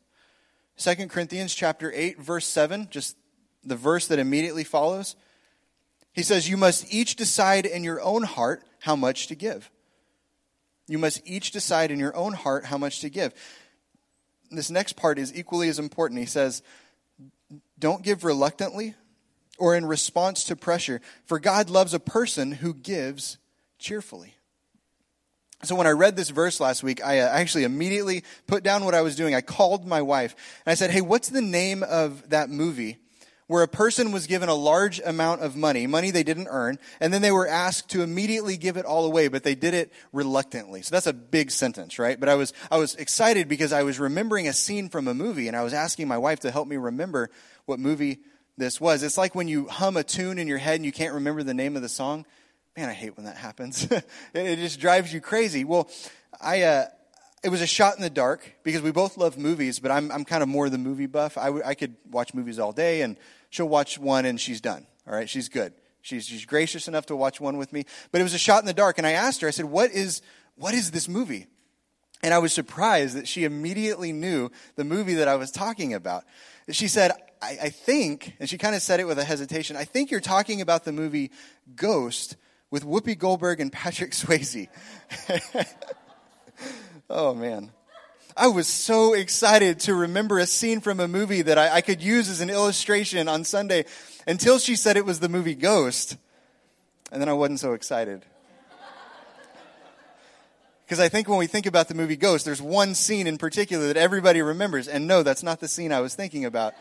2 0.76 1.08
Corinthians 1.08 1.54
chapter 1.54 1.92
8 1.94 2.20
verse 2.20 2.46
7, 2.46 2.88
just 2.90 3.16
the 3.64 3.76
verse 3.76 4.06
that 4.08 4.18
immediately 4.18 4.64
follows. 4.64 5.16
He 6.12 6.22
says, 6.22 6.48
You 6.48 6.56
must 6.56 6.92
each 6.92 7.16
decide 7.16 7.66
in 7.66 7.84
your 7.84 8.00
own 8.00 8.22
heart 8.22 8.62
how 8.80 8.96
much 8.96 9.26
to 9.28 9.34
give. 9.34 9.70
You 10.86 10.98
must 10.98 11.22
each 11.24 11.52
decide 11.52 11.90
in 11.90 11.98
your 11.98 12.14
own 12.16 12.32
heart 12.34 12.66
how 12.66 12.78
much 12.78 13.00
to 13.00 13.10
give. 13.10 13.34
This 14.50 14.70
next 14.70 14.94
part 14.94 15.18
is 15.18 15.34
equally 15.34 15.68
as 15.68 15.78
important. 15.78 16.20
He 16.20 16.26
says, 16.26 16.62
Don't 17.78 18.02
give 18.02 18.24
reluctantly 18.24 18.94
or 19.58 19.76
in 19.76 19.86
response 19.86 20.44
to 20.44 20.56
pressure, 20.56 21.00
for 21.24 21.38
God 21.38 21.70
loves 21.70 21.94
a 21.94 22.00
person 22.00 22.52
who 22.52 22.74
gives 22.74 23.38
cheerfully. 23.78 24.34
So 25.64 25.76
when 25.76 25.86
I 25.86 25.90
read 25.90 26.16
this 26.16 26.30
verse 26.30 26.58
last 26.58 26.82
week, 26.82 27.04
I 27.04 27.20
uh, 27.20 27.28
actually 27.28 27.64
immediately 27.64 28.24
put 28.46 28.64
down 28.64 28.84
what 28.84 28.94
I 28.94 29.02
was 29.02 29.14
doing. 29.14 29.34
I 29.34 29.42
called 29.42 29.86
my 29.86 30.02
wife 30.02 30.34
and 30.66 30.72
I 30.72 30.74
said, 30.74 30.90
Hey, 30.90 31.00
what's 31.00 31.28
the 31.28 31.42
name 31.42 31.82
of 31.84 32.30
that 32.30 32.50
movie 32.50 32.98
where 33.52 33.62
a 33.62 33.68
person 33.68 34.12
was 34.12 34.26
given 34.26 34.48
a 34.48 34.54
large 34.54 34.98
amount 35.04 35.42
of 35.42 35.56
money, 35.56 35.86
money 35.86 36.10
they 36.10 36.22
didn't 36.22 36.48
earn, 36.48 36.78
and 37.00 37.12
then 37.12 37.20
they 37.20 37.30
were 37.30 37.46
asked 37.46 37.90
to 37.90 38.00
immediately 38.00 38.56
give 38.56 38.78
it 38.78 38.86
all 38.86 39.04
away, 39.04 39.28
but 39.28 39.42
they 39.42 39.54
did 39.54 39.74
it 39.74 39.92
reluctantly. 40.10 40.80
So 40.80 40.94
that's 40.94 41.06
a 41.06 41.12
big 41.12 41.50
sentence, 41.50 41.98
right? 41.98 42.18
But 42.18 42.30
I 42.30 42.34
was, 42.34 42.54
I 42.70 42.78
was 42.78 42.94
excited 42.94 43.48
because 43.48 43.70
I 43.70 43.82
was 43.82 44.00
remembering 44.00 44.48
a 44.48 44.54
scene 44.54 44.88
from 44.88 45.06
a 45.06 45.12
movie, 45.12 45.48
and 45.48 45.56
I 45.56 45.62
was 45.64 45.74
asking 45.74 46.08
my 46.08 46.16
wife 46.16 46.40
to 46.40 46.50
help 46.50 46.66
me 46.66 46.76
remember 46.76 47.28
what 47.66 47.78
movie 47.78 48.20
this 48.56 48.80
was. 48.80 49.02
It's 49.02 49.18
like 49.18 49.34
when 49.34 49.48
you 49.48 49.66
hum 49.66 49.98
a 49.98 50.02
tune 50.02 50.38
in 50.38 50.48
your 50.48 50.58
head 50.58 50.76
and 50.76 50.86
you 50.86 50.92
can't 50.92 51.14
remember 51.14 51.42
the 51.42 51.52
name 51.52 51.76
of 51.76 51.82
the 51.82 51.90
song. 51.90 52.24
Man, 52.76 52.88
I 52.88 52.94
hate 52.94 53.16
when 53.16 53.26
that 53.26 53.36
happens. 53.36 53.86
it 54.34 54.56
just 54.56 54.80
drives 54.80 55.12
you 55.12 55.20
crazy. 55.20 55.64
Well, 55.64 55.90
I, 56.40 56.62
uh, 56.62 56.84
it 57.44 57.50
was 57.50 57.60
a 57.60 57.66
shot 57.66 57.96
in 57.96 58.02
the 58.02 58.10
dark 58.10 58.54
because 58.62 58.80
we 58.80 58.92
both 58.92 59.18
love 59.18 59.36
movies, 59.36 59.78
but 59.78 59.90
I'm, 59.90 60.10
I'm 60.10 60.24
kind 60.24 60.42
of 60.42 60.48
more 60.48 60.70
the 60.70 60.78
movie 60.78 61.06
buff. 61.06 61.36
I, 61.36 61.46
w- 61.46 61.64
I 61.64 61.74
could 61.74 61.96
watch 62.10 62.32
movies 62.32 62.58
all 62.58 62.72
day 62.72 63.02
and 63.02 63.18
she'll 63.50 63.68
watch 63.68 63.98
one 63.98 64.24
and 64.24 64.40
she's 64.40 64.60
done. 64.60 64.86
All 65.06 65.14
right, 65.14 65.28
she's 65.28 65.50
good. 65.50 65.74
She's, 66.00 66.26
she's 66.26 66.46
gracious 66.46 66.88
enough 66.88 67.06
to 67.06 67.16
watch 67.16 67.40
one 67.40 67.58
with 67.58 67.72
me. 67.72 67.84
But 68.10 68.20
it 68.20 68.24
was 68.24 68.34
a 68.34 68.38
shot 68.38 68.62
in 68.62 68.66
the 68.66 68.72
dark, 68.72 68.98
and 68.98 69.06
I 69.06 69.12
asked 69.12 69.40
her, 69.42 69.48
I 69.48 69.52
said, 69.52 69.66
What 69.66 69.90
is, 69.90 70.22
what 70.56 70.74
is 70.74 70.90
this 70.90 71.08
movie? 71.08 71.46
And 72.24 72.32
I 72.32 72.38
was 72.38 72.52
surprised 72.52 73.16
that 73.16 73.28
she 73.28 73.44
immediately 73.44 74.12
knew 74.12 74.50
the 74.76 74.84
movie 74.84 75.14
that 75.14 75.28
I 75.28 75.36
was 75.36 75.50
talking 75.50 75.94
about. 75.94 76.24
She 76.70 76.88
said, 76.88 77.12
I, 77.40 77.58
I 77.64 77.68
think, 77.68 78.36
and 78.38 78.48
she 78.48 78.58
kind 78.58 78.74
of 78.74 78.82
said 78.82 79.00
it 79.00 79.06
with 79.06 79.18
a 79.18 79.24
hesitation, 79.24 79.76
I 79.76 79.84
think 79.84 80.10
you're 80.10 80.20
talking 80.20 80.60
about 80.60 80.84
the 80.84 80.92
movie 80.92 81.32
Ghost 81.74 82.36
with 82.72 82.84
Whoopi 82.84 83.16
Goldberg 83.16 83.60
and 83.60 83.70
Patrick 83.70 84.10
Swayze. 84.12 84.66
oh, 87.10 87.34
man. 87.34 87.70
I 88.34 88.48
was 88.48 88.66
so 88.66 89.12
excited 89.12 89.78
to 89.80 89.94
remember 89.94 90.38
a 90.38 90.46
scene 90.46 90.80
from 90.80 90.98
a 90.98 91.06
movie 91.06 91.42
that 91.42 91.58
I, 91.58 91.76
I 91.76 91.80
could 91.82 92.02
use 92.02 92.30
as 92.30 92.40
an 92.40 92.48
illustration 92.48 93.28
on 93.28 93.44
Sunday 93.44 93.84
until 94.26 94.58
she 94.58 94.74
said 94.74 94.96
it 94.96 95.04
was 95.04 95.20
the 95.20 95.28
movie 95.28 95.54
Ghost. 95.54 96.16
And 97.12 97.20
then 97.20 97.28
I 97.28 97.34
wasn't 97.34 97.60
so 97.60 97.74
excited. 97.74 98.24
Because 100.86 100.98
I 100.98 101.10
think 101.10 101.28
when 101.28 101.38
we 101.38 101.46
think 101.46 101.66
about 101.66 101.88
the 101.88 101.94
movie 101.94 102.16
Ghost, 102.16 102.46
there's 102.46 102.62
one 102.62 102.94
scene 102.94 103.26
in 103.26 103.36
particular 103.36 103.88
that 103.88 103.98
everybody 103.98 104.40
remembers. 104.40 104.88
And 104.88 105.06
no, 105.06 105.22
that's 105.22 105.42
not 105.42 105.60
the 105.60 105.68
scene 105.68 105.92
I 105.92 106.00
was 106.00 106.14
thinking 106.14 106.46
about. 106.46 106.72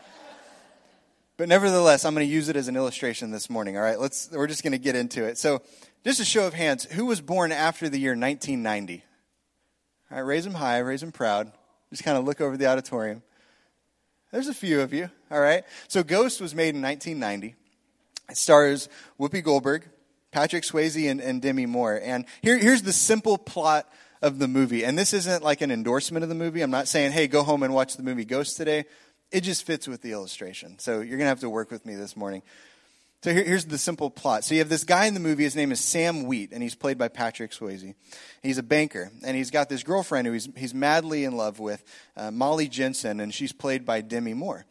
But 1.42 1.48
nevertheless, 1.48 2.04
I'm 2.04 2.14
going 2.14 2.24
to 2.24 2.32
use 2.32 2.48
it 2.48 2.54
as 2.54 2.68
an 2.68 2.76
illustration 2.76 3.32
this 3.32 3.50
morning. 3.50 3.76
All 3.76 3.82
right, 3.82 3.98
let's, 3.98 4.30
we're 4.30 4.46
just 4.46 4.62
going 4.62 4.74
to 4.74 4.78
get 4.78 4.94
into 4.94 5.24
it. 5.24 5.38
So, 5.38 5.60
just 6.04 6.20
a 6.20 6.24
show 6.24 6.46
of 6.46 6.54
hands, 6.54 6.84
who 6.84 7.06
was 7.06 7.20
born 7.20 7.50
after 7.50 7.88
the 7.88 7.98
year 7.98 8.12
1990? 8.12 9.02
All 10.12 10.18
right, 10.18 10.20
raise 10.20 10.44
them 10.44 10.54
high, 10.54 10.78
raise 10.78 11.00
them 11.00 11.10
proud. 11.10 11.50
Just 11.90 12.04
kind 12.04 12.16
of 12.16 12.22
look 12.22 12.40
over 12.40 12.56
the 12.56 12.66
auditorium. 12.66 13.24
There's 14.30 14.46
a 14.46 14.54
few 14.54 14.82
of 14.82 14.94
you, 14.94 15.10
all 15.32 15.40
right? 15.40 15.64
So 15.88 16.04
Ghost 16.04 16.40
was 16.40 16.54
made 16.54 16.76
in 16.76 16.82
1990. 16.82 17.56
It 18.30 18.36
stars 18.36 18.88
Whoopi 19.18 19.42
Goldberg, 19.42 19.88
Patrick 20.30 20.62
Swayze, 20.62 21.10
and, 21.10 21.20
and 21.20 21.42
Demi 21.42 21.66
Moore. 21.66 22.00
And 22.04 22.24
here, 22.42 22.56
here's 22.56 22.82
the 22.82 22.92
simple 22.92 23.36
plot 23.36 23.92
of 24.22 24.38
the 24.38 24.46
movie. 24.46 24.84
And 24.84 24.96
this 24.96 25.12
isn't 25.12 25.42
like 25.42 25.60
an 25.60 25.72
endorsement 25.72 26.22
of 26.22 26.28
the 26.28 26.36
movie. 26.36 26.62
I'm 26.62 26.70
not 26.70 26.86
saying, 26.86 27.10
hey, 27.10 27.26
go 27.26 27.42
home 27.42 27.64
and 27.64 27.74
watch 27.74 27.96
the 27.96 28.04
movie 28.04 28.24
Ghost 28.24 28.56
today. 28.56 28.84
It 29.32 29.40
just 29.40 29.64
fits 29.64 29.88
with 29.88 30.02
the 30.02 30.12
illustration. 30.12 30.78
So 30.78 31.00
you're 31.00 31.16
going 31.16 31.20
to 31.20 31.26
have 31.26 31.40
to 31.40 31.50
work 31.50 31.70
with 31.70 31.86
me 31.86 31.94
this 31.94 32.16
morning. 32.16 32.42
So 33.22 33.32
here, 33.32 33.44
here's 33.44 33.64
the 33.64 33.78
simple 33.78 34.10
plot. 34.10 34.44
So 34.44 34.54
you 34.54 34.60
have 34.60 34.68
this 34.68 34.84
guy 34.84 35.06
in 35.06 35.14
the 35.14 35.20
movie. 35.20 35.44
His 35.44 35.56
name 35.56 35.72
is 35.72 35.80
Sam 35.80 36.24
Wheat, 36.24 36.50
and 36.52 36.62
he's 36.62 36.74
played 36.74 36.98
by 36.98 37.08
Patrick 37.08 37.52
Swayze. 37.52 37.94
He's 38.42 38.58
a 38.58 38.62
banker, 38.62 39.10
and 39.24 39.36
he's 39.36 39.50
got 39.50 39.68
this 39.68 39.82
girlfriend 39.82 40.26
who 40.26 40.32
he's, 40.32 40.48
he's 40.56 40.74
madly 40.74 41.24
in 41.24 41.36
love 41.36 41.58
with, 41.60 41.82
uh, 42.16 42.30
Molly 42.30 42.68
Jensen, 42.68 43.20
and 43.20 43.32
she's 43.32 43.52
played 43.52 43.86
by 43.86 44.00
Demi 44.00 44.34
Moore. 44.34 44.66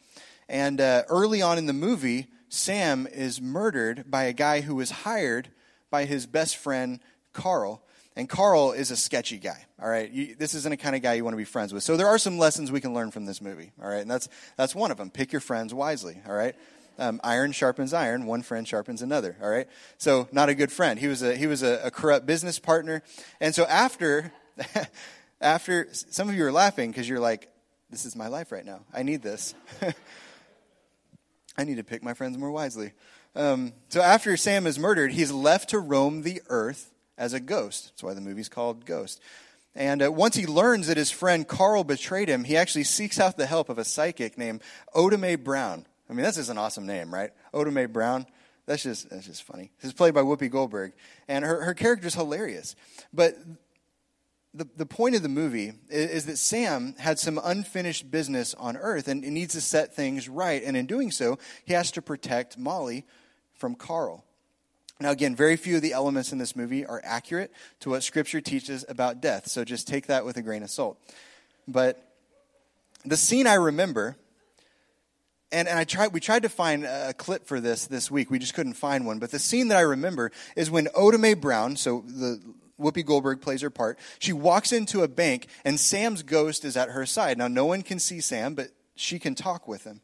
And 0.47 0.79
uh, 0.79 1.03
early 1.07 1.41
on 1.41 1.57
in 1.57 1.65
the 1.65 1.73
movie, 1.73 2.27
Sam 2.49 3.07
is 3.07 3.41
murdered 3.41 4.11
by 4.11 4.25
a 4.25 4.33
guy 4.33 4.61
who 4.61 4.75
was 4.75 4.91
hired 4.91 5.47
by 5.89 6.03
his 6.03 6.27
best 6.27 6.57
friend, 6.57 6.99
Carl. 7.31 7.81
And 8.21 8.29
Carl 8.29 8.73
is 8.73 8.91
a 8.91 8.95
sketchy 8.95 9.39
guy, 9.39 9.65
all 9.81 9.89
right? 9.89 10.07
You, 10.11 10.35
this 10.35 10.53
isn't 10.53 10.71
a 10.71 10.77
kind 10.77 10.95
of 10.95 11.01
guy 11.01 11.15
you 11.15 11.23
want 11.23 11.33
to 11.33 11.39
be 11.39 11.43
friends 11.43 11.73
with. 11.73 11.81
So 11.81 11.97
there 11.97 12.05
are 12.05 12.19
some 12.19 12.37
lessons 12.37 12.71
we 12.71 12.79
can 12.79 12.93
learn 12.93 13.09
from 13.09 13.25
this 13.25 13.41
movie, 13.41 13.71
all 13.81 13.89
right? 13.89 14.03
And 14.03 14.11
that's, 14.11 14.29
that's 14.57 14.75
one 14.75 14.91
of 14.91 14.97
them. 14.97 15.09
Pick 15.09 15.31
your 15.31 15.39
friends 15.39 15.73
wisely, 15.73 16.21
all 16.27 16.35
right? 16.35 16.55
um, 16.99 17.19
iron 17.23 17.51
sharpens 17.51 17.93
iron, 17.93 18.27
one 18.27 18.43
friend 18.43 18.67
sharpens 18.67 19.01
another. 19.01 19.35
All 19.41 19.49
right, 19.49 19.67
so 19.97 20.27
not 20.31 20.49
a 20.49 20.53
good 20.53 20.71
friend. 20.71 20.99
He 20.99 21.07
was 21.07 21.23
a 21.23 21.35
he 21.35 21.47
was 21.47 21.63
a, 21.63 21.81
a 21.85 21.89
corrupt 21.89 22.27
business 22.27 22.59
partner, 22.59 23.01
and 23.39 23.55
so 23.55 23.65
after 23.65 24.31
after 25.41 25.87
some 25.91 26.29
of 26.29 26.35
you 26.35 26.45
are 26.45 26.51
laughing 26.51 26.91
because 26.91 27.09
you're 27.09 27.19
like, 27.19 27.49
this 27.89 28.05
is 28.05 28.15
my 28.15 28.27
life 28.27 28.51
right 28.51 28.65
now. 28.65 28.81
I 28.93 29.01
need 29.01 29.23
this. 29.23 29.55
I 31.57 31.63
need 31.63 31.77
to 31.77 31.83
pick 31.83 32.03
my 32.03 32.13
friends 32.13 32.37
more 32.37 32.51
wisely. 32.51 32.91
Um, 33.35 33.73
so 33.89 34.01
after 34.01 34.37
Sam 34.37 34.67
is 34.67 34.77
murdered, 34.77 35.11
he's 35.13 35.31
left 35.31 35.69
to 35.69 35.79
roam 35.79 36.21
the 36.21 36.41
earth 36.49 36.90
as 37.17 37.33
a 37.33 37.39
ghost. 37.39 37.89
That's 37.89 38.03
why 38.03 38.13
the 38.13 38.21
movie's 38.21 38.49
called 38.49 38.85
Ghost. 38.85 39.21
And 39.73 40.03
uh, 40.03 40.11
once 40.11 40.35
he 40.35 40.45
learns 40.45 40.87
that 40.87 40.97
his 40.97 41.11
friend 41.11 41.47
Carl 41.47 41.83
betrayed 41.83 42.27
him, 42.27 42.43
he 42.43 42.57
actually 42.57 42.83
seeks 42.83 43.19
out 43.19 43.37
the 43.37 43.45
help 43.45 43.69
of 43.69 43.77
a 43.77 43.85
psychic 43.85 44.37
named 44.37 44.61
Oda 44.93 45.17
Mae 45.17 45.35
Brown. 45.35 45.85
I 46.09 46.13
mean, 46.13 46.23
that's 46.23 46.37
just 46.37 46.49
an 46.49 46.57
awesome 46.57 46.85
name, 46.85 47.13
right? 47.13 47.31
Oda 47.53 47.71
Mae 47.71 47.85
Brown. 47.85 48.25
That's 48.65 48.83
just, 48.83 49.09
that's 49.09 49.25
just 49.25 49.43
funny. 49.43 49.71
This 49.79 49.89
is 49.89 49.93
played 49.93 50.13
by 50.13 50.21
Whoopi 50.21 50.49
Goldberg. 50.49 50.93
And 51.27 51.45
her, 51.45 51.63
her 51.63 51.73
character 51.73 52.07
is 52.07 52.15
hilarious. 52.15 52.75
But 53.13 53.37
the, 54.53 54.67
the 54.75 54.85
point 54.85 55.15
of 55.15 55.23
the 55.23 55.29
movie 55.29 55.73
is, 55.89 56.11
is, 56.11 56.25
that 56.25 56.37
Sam 56.37 56.95
had 56.99 57.17
some 57.17 57.39
unfinished 57.41 58.11
business 58.11 58.53
on 58.55 58.75
earth 58.75 59.07
and 59.07 59.21
needs 59.21 59.53
to 59.53 59.61
set 59.61 59.95
things 59.95 60.27
right. 60.27 60.61
And 60.63 60.75
in 60.75 60.85
doing 60.85 61.11
so, 61.11 61.39
he 61.63 61.73
has 61.73 61.91
to 61.91 62.01
protect 62.01 62.57
Molly 62.57 63.05
from 63.53 63.75
Carl. 63.75 64.25
Now, 65.01 65.11
again, 65.11 65.35
very 65.35 65.57
few 65.57 65.77
of 65.77 65.81
the 65.81 65.93
elements 65.93 66.31
in 66.31 66.37
this 66.37 66.55
movie 66.55 66.85
are 66.85 67.01
accurate 67.03 67.51
to 67.81 67.89
what 67.89 68.03
Scripture 68.03 68.39
teaches 68.39 68.85
about 68.87 69.19
death. 69.19 69.47
So 69.47 69.65
just 69.65 69.87
take 69.87 70.07
that 70.07 70.25
with 70.25 70.37
a 70.37 70.41
grain 70.41 70.63
of 70.63 70.69
salt. 70.69 70.99
But 71.67 72.07
the 73.03 73.17
scene 73.17 73.47
I 73.47 73.55
remember 73.55 74.15
and, 75.51 75.67
and 75.67 75.77
I 75.77 75.83
tried, 75.83 76.13
we 76.13 76.21
tried 76.21 76.43
to 76.43 76.49
find 76.49 76.85
a 76.85 77.13
clip 77.13 77.45
for 77.45 77.59
this 77.59 77.85
this 77.85 78.09
week. 78.09 78.31
We 78.31 78.39
just 78.39 78.53
couldn't 78.53 78.75
find 78.75 79.05
one. 79.05 79.19
But 79.19 79.31
the 79.31 79.39
scene 79.39 79.67
that 79.67 79.77
I 79.77 79.81
remember 79.81 80.31
is 80.55 80.71
when 80.71 80.87
Oda 80.95 81.17
Mae 81.17 81.33
Brown, 81.33 81.75
so 81.75 82.03
the 82.07 82.41
Whoopi 82.79 83.05
Goldberg 83.05 83.41
plays 83.41 83.61
her 83.61 83.69
part, 83.69 83.99
she 84.19 84.31
walks 84.31 84.71
into 84.71 85.03
a 85.03 85.07
bank 85.07 85.47
and 85.65 85.79
Sam's 85.79 86.23
ghost 86.23 86.63
is 86.63 86.77
at 86.77 86.89
her 86.89 87.05
side. 87.05 87.37
Now, 87.37 87.47
no 87.47 87.65
one 87.65 87.81
can 87.81 87.99
see 87.99 88.21
Sam, 88.21 88.55
but 88.55 88.69
she 88.95 89.19
can 89.19 89.35
talk 89.35 89.67
with 89.67 89.83
him. 89.83 90.01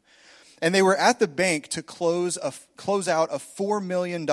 And 0.60 0.74
they 0.74 0.82
were 0.82 0.96
at 0.96 1.18
the 1.18 1.28
bank 1.28 1.68
to 1.68 1.82
close, 1.82 2.36
a, 2.36 2.52
close 2.76 3.08
out 3.08 3.28
a 3.32 3.38
$4 3.38 3.84
million 3.84 4.26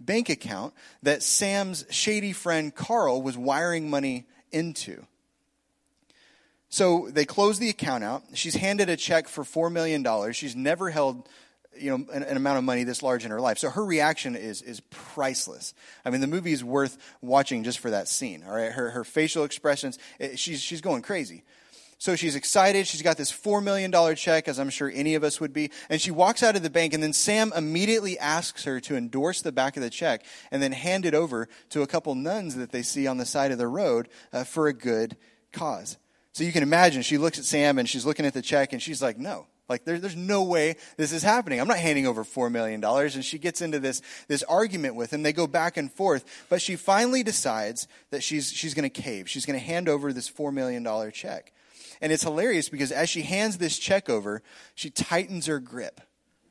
bank 0.00 0.28
account 0.28 0.74
that 1.02 1.22
Sam's 1.22 1.84
shady 1.90 2.32
friend 2.32 2.74
Carl 2.74 3.22
was 3.22 3.36
wiring 3.36 3.90
money 3.90 4.26
into. 4.52 5.04
So 6.68 7.08
they 7.10 7.24
close 7.24 7.58
the 7.58 7.68
account 7.68 8.04
out. 8.04 8.22
She's 8.34 8.54
handed 8.54 8.88
a 8.88 8.96
check 8.96 9.28
for 9.28 9.44
$4 9.44 9.72
million. 9.72 10.32
She's 10.32 10.54
never 10.54 10.90
held 10.90 11.28
you 11.78 11.90
know 11.90 12.04
an, 12.12 12.22
an, 12.22 12.36
amount 12.36 12.58
of 12.58 12.64
money 12.64 12.84
this 12.84 13.02
large 13.02 13.24
in 13.24 13.30
her 13.30 13.40
life 13.40 13.58
so 13.58 13.70
her 13.70 13.84
reaction 13.84 14.34
is 14.34 14.60
is 14.62 14.80
priceless 14.90 15.72
i 16.04 16.10
mean 16.10 16.20
the 16.20 16.26
movie 16.26 16.52
is 16.52 16.64
worth 16.64 16.98
watching 17.20 17.62
just 17.62 17.78
for 17.78 17.90
that 17.90 18.08
scene 18.08 18.42
all 18.44 18.54
right 18.54 18.72
her, 18.72 18.90
her 18.90 19.04
facial 19.04 19.44
expressions 19.44 19.96
eh, 20.18 20.34
she's 20.34 20.60
she's 20.60 20.80
going 20.80 21.00
crazy 21.00 21.44
so 22.00 22.16
she's 22.16 22.34
excited 22.34 22.88
she's 22.88 23.02
got 23.02 23.16
this 23.16 23.30
$4 23.32 23.62
million 23.62 23.92
check 24.16 24.48
as 24.48 24.58
i'm 24.58 24.70
sure 24.70 24.90
any 24.92 25.14
of 25.14 25.22
us 25.22 25.40
would 25.40 25.52
be 25.52 25.70
and 25.88 26.00
she 26.00 26.10
walks 26.10 26.42
out 26.42 26.56
of 26.56 26.64
the 26.64 26.70
bank 26.70 26.92
and 26.92 27.02
then 27.02 27.12
sam 27.12 27.52
immediately 27.54 28.18
asks 28.18 28.64
her 28.64 28.80
to 28.80 28.96
endorse 28.96 29.40
the 29.40 29.52
back 29.52 29.76
of 29.76 29.82
the 29.84 29.90
check 29.90 30.24
and 30.50 30.60
then 30.60 30.72
hand 30.72 31.06
it 31.06 31.14
over 31.14 31.48
to 31.68 31.82
a 31.82 31.86
couple 31.86 32.16
nuns 32.16 32.56
that 32.56 32.72
they 32.72 32.82
see 32.82 33.06
on 33.06 33.18
the 33.18 33.24
side 33.24 33.52
of 33.52 33.58
the 33.58 33.68
road 33.68 34.08
uh, 34.32 34.42
for 34.42 34.66
a 34.66 34.72
good 34.72 35.16
cause 35.52 35.96
so 36.32 36.44
you 36.44 36.52
can 36.52 36.62
imagine 36.62 37.02
she 37.02 37.18
looks 37.18 37.38
at 37.38 37.44
Sam 37.44 37.78
and 37.78 37.88
she's 37.88 38.06
looking 38.06 38.26
at 38.26 38.34
the 38.34 38.42
check 38.42 38.72
and 38.72 38.80
she's 38.80 39.02
like, 39.02 39.18
no. 39.18 39.46
Like, 39.68 39.84
there, 39.84 39.98
there's 39.98 40.16
no 40.16 40.42
way 40.42 40.76
this 40.96 41.12
is 41.12 41.22
happening. 41.22 41.60
I'm 41.60 41.68
not 41.68 41.78
handing 41.78 42.06
over 42.06 42.24
$4 42.24 42.50
million. 42.50 42.82
And 42.84 43.24
she 43.24 43.38
gets 43.38 43.60
into 43.60 43.78
this, 43.78 44.02
this 44.26 44.42
argument 44.44 44.96
with 44.96 45.12
him. 45.12 45.22
They 45.22 45.32
go 45.32 45.46
back 45.46 45.76
and 45.76 45.92
forth. 45.92 46.24
But 46.48 46.60
she 46.60 46.74
finally 46.74 47.22
decides 47.22 47.86
that 48.10 48.24
she's, 48.24 48.52
she's 48.52 48.74
going 48.74 48.88
to 48.88 49.02
cave. 49.02 49.28
She's 49.28 49.46
going 49.46 49.58
to 49.58 49.64
hand 49.64 49.88
over 49.88 50.12
this 50.12 50.28
$4 50.30 50.52
million 50.52 50.84
check. 51.12 51.52
And 52.00 52.12
it's 52.12 52.22
hilarious 52.22 52.68
because 52.68 52.92
as 52.92 53.10
she 53.10 53.22
hands 53.22 53.58
this 53.58 53.78
check 53.78 54.08
over, 54.08 54.42
she 54.74 54.90
tightens 54.90 55.46
her 55.46 55.60
grip 55.60 56.00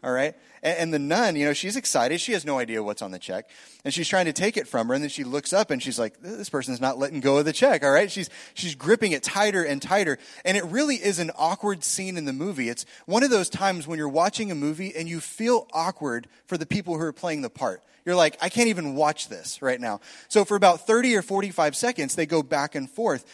all 0.03 0.11
right? 0.11 0.33
And, 0.63 0.77
and, 0.77 0.93
the 0.93 0.99
nun, 0.99 1.35
you 1.35 1.45
know, 1.45 1.53
she's 1.53 1.75
excited. 1.75 2.21
She 2.21 2.31
has 2.33 2.45
no 2.45 2.57
idea 2.57 2.81
what's 2.81 3.01
on 3.01 3.11
the 3.11 3.19
check. 3.19 3.49
And 3.83 3.93
she's 3.93 4.07
trying 4.07 4.25
to 4.25 4.33
take 4.33 4.55
it 4.55 4.67
from 4.67 4.87
her. 4.87 4.93
And 4.93 5.03
then 5.03 5.09
she 5.09 5.23
looks 5.23 5.51
up 5.51 5.71
and 5.71 5.81
she's 5.83 5.99
like, 5.99 6.21
this 6.21 6.49
person's 6.49 6.79
not 6.79 6.97
letting 6.97 7.19
go 7.19 7.37
of 7.37 7.45
the 7.45 7.53
check, 7.53 7.83
all 7.83 7.91
right? 7.91 8.09
She's, 8.09 8.29
she's 8.53 8.75
gripping 8.75 9.11
it 9.11 9.23
tighter 9.23 9.63
and 9.63 9.81
tighter. 9.81 10.17
And 10.45 10.55
it 10.55 10.65
really 10.65 10.95
is 10.95 11.19
an 11.19 11.31
awkward 11.37 11.83
scene 11.83 12.17
in 12.17 12.25
the 12.25 12.33
movie. 12.33 12.69
It's 12.69 12.85
one 13.05 13.23
of 13.23 13.29
those 13.29 13.49
times 13.49 13.87
when 13.87 13.97
you're 13.97 14.09
watching 14.09 14.51
a 14.51 14.55
movie 14.55 14.93
and 14.95 15.07
you 15.09 15.19
feel 15.19 15.67
awkward 15.73 16.27
for 16.45 16.57
the 16.57 16.65
people 16.65 16.97
who 16.97 17.03
are 17.03 17.13
playing 17.13 17.41
the 17.41 17.49
part. 17.49 17.83
You're 18.05 18.15
like, 18.15 18.37
I 18.41 18.49
can't 18.49 18.69
even 18.69 18.95
watch 18.95 19.27
this 19.27 19.61
right 19.61 19.79
now. 19.79 19.99
So 20.29 20.45
for 20.45 20.55
about 20.55 20.87
30 20.87 21.15
or 21.15 21.21
45 21.21 21.75
seconds, 21.75 22.15
they 22.15 22.25
go 22.25 22.41
back 22.41 22.75
and 22.75 22.89
forth. 22.89 23.25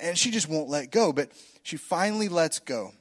And 0.00 0.18
she 0.18 0.30
just 0.30 0.48
won't 0.48 0.68
let 0.68 0.90
go. 0.90 1.12
But 1.12 1.30
she 1.62 1.76
finally 1.76 2.28
lets 2.28 2.58
go. 2.58 2.92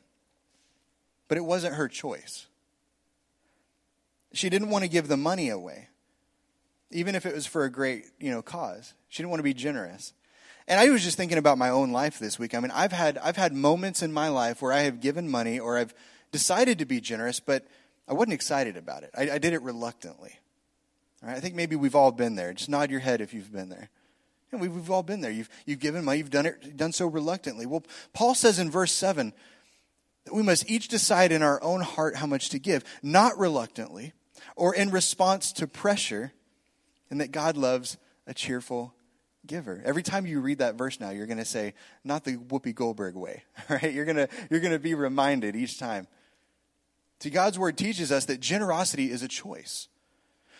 But 1.27 1.37
it 1.37 1.45
wasn't 1.45 1.75
her 1.75 1.87
choice 1.87 2.47
She 4.33 4.49
didn't 4.49 4.69
want 4.69 4.83
to 4.83 4.89
give 4.89 5.07
the 5.07 5.17
money 5.17 5.49
away, 5.49 5.89
even 6.91 7.15
if 7.15 7.25
it 7.25 7.33
was 7.33 7.45
for 7.45 7.63
a 7.63 7.71
great, 7.71 8.05
you 8.19 8.31
know, 8.31 8.41
cause. 8.41 8.93
She 9.09 9.21
didn't 9.21 9.29
want 9.29 9.39
to 9.39 9.43
be 9.43 9.53
generous. 9.53 10.13
And 10.67 10.79
I 10.79 10.89
was 10.89 11.03
just 11.03 11.17
thinking 11.17 11.37
about 11.37 11.57
my 11.57 11.69
own 11.69 11.91
life 11.91 12.19
this 12.19 12.39
week. 12.39 12.55
I 12.55 12.59
mean, 12.59 12.71
I've 12.71 12.91
had 12.91 13.17
I've 13.17 13.35
had 13.35 13.53
moments 13.53 14.01
in 14.01 14.13
my 14.13 14.29
life 14.29 14.61
where 14.61 14.71
I 14.71 14.81
have 14.81 15.01
given 15.01 15.29
money 15.29 15.59
or 15.59 15.77
I've 15.77 15.93
decided 16.31 16.79
to 16.79 16.85
be 16.85 17.01
generous, 17.01 17.39
but 17.39 17.67
I 18.07 18.13
wasn't 18.13 18.33
excited 18.33 18.77
about 18.77 19.03
it. 19.03 19.11
I, 19.15 19.31
I 19.31 19.37
did 19.37 19.53
it 19.53 19.61
reluctantly. 19.61 20.39
I 21.25 21.39
think 21.39 21.55
maybe 21.55 21.75
we've 21.75 21.95
all 21.95 22.11
been 22.11 22.35
there. 22.35 22.53
Just 22.53 22.69
nod 22.69 22.91
your 22.91 22.99
head 22.99 23.21
if 23.21 23.33
you've 23.33 23.51
been 23.51 23.69
there. 23.69 23.89
And 24.53 24.61
we've, 24.61 24.73
we've 24.73 24.91
all 24.91 25.03
been 25.03 25.21
there. 25.21 25.31
You've, 25.31 25.49
you've 25.65 25.79
given 25.79 26.05
money, 26.05 26.19
you've 26.19 26.29
done 26.29 26.45
it 26.45 26.77
done 26.77 26.93
so 26.93 27.07
reluctantly. 27.07 27.65
Well, 27.65 27.83
Paul 28.13 28.35
says 28.35 28.59
in 28.59 28.71
verse 28.71 28.91
7 28.91 29.33
that 30.25 30.33
we 30.33 30.43
must 30.43 30.69
each 30.69 30.87
decide 30.87 31.31
in 31.31 31.43
our 31.43 31.61
own 31.61 31.81
heart 31.81 32.15
how 32.15 32.27
much 32.27 32.49
to 32.49 32.59
give, 32.59 32.83
not 33.01 33.37
reluctantly 33.37 34.13
or 34.55 34.75
in 34.75 34.91
response 34.91 35.51
to 35.53 35.67
pressure, 35.67 36.31
and 37.09 37.19
that 37.21 37.31
God 37.31 37.57
loves 37.57 37.97
a 38.27 38.33
cheerful 38.33 38.93
giver. 39.45 39.81
Every 39.85 40.03
time 40.03 40.25
you 40.25 40.39
read 40.39 40.59
that 40.59 40.75
verse 40.75 40.99
now, 40.99 41.09
you're 41.09 41.27
going 41.27 41.37
to 41.37 41.45
say, 41.45 41.73
not 42.03 42.23
the 42.23 42.37
Whoopi 42.37 42.73
Goldberg 42.73 43.15
way, 43.15 43.43
right? 43.69 43.93
You're 43.93 44.05
going 44.05 44.17
to, 44.17 44.29
you're 44.49 44.59
going 44.59 44.73
to 44.73 44.79
be 44.79 44.93
reminded 44.93 45.55
each 45.55 45.77
time. 45.77 46.07
See, 47.19 47.29
God's 47.29 47.57
word 47.57 47.77
teaches 47.77 48.11
us 48.11 48.25
that 48.25 48.39
generosity 48.39 49.11
is 49.11 49.23
a 49.23 49.27
choice. 49.27 49.87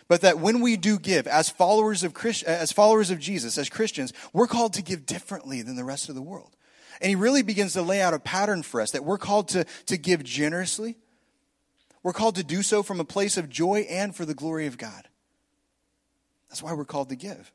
But 0.06 0.20
that 0.20 0.38
when 0.38 0.60
we 0.60 0.76
do 0.76 0.98
give, 0.98 1.26
as 1.26 1.48
followers 1.48 2.04
of 2.04 2.12
Christ, 2.12 2.44
as 2.44 2.72
followers 2.72 3.10
of 3.10 3.18
Jesus, 3.18 3.56
as 3.56 3.70
Christians, 3.70 4.12
we're 4.32 4.46
called 4.46 4.74
to 4.74 4.82
give 4.82 5.06
differently 5.06 5.62
than 5.62 5.76
the 5.76 5.84
rest 5.84 6.08
of 6.08 6.14
the 6.14 6.22
world. 6.22 6.56
And 7.00 7.08
he 7.08 7.16
really 7.16 7.42
begins 7.42 7.72
to 7.72 7.82
lay 7.82 8.00
out 8.00 8.14
a 8.14 8.18
pattern 8.18 8.62
for 8.62 8.80
us 8.80 8.90
that 8.92 9.04
we're 9.04 9.18
called 9.18 9.48
to, 9.48 9.64
to 9.86 9.96
give 9.96 10.22
generously. 10.22 10.96
We're 12.02 12.12
called 12.12 12.36
to 12.36 12.44
do 12.44 12.62
so 12.62 12.82
from 12.82 13.00
a 13.00 13.04
place 13.04 13.36
of 13.36 13.48
joy 13.48 13.86
and 13.88 14.14
for 14.14 14.26
the 14.26 14.34
glory 14.34 14.66
of 14.66 14.78
God. 14.78 15.08
That's 16.48 16.62
why 16.62 16.74
we're 16.74 16.84
called 16.84 17.08
to 17.08 17.16
give. 17.16 17.50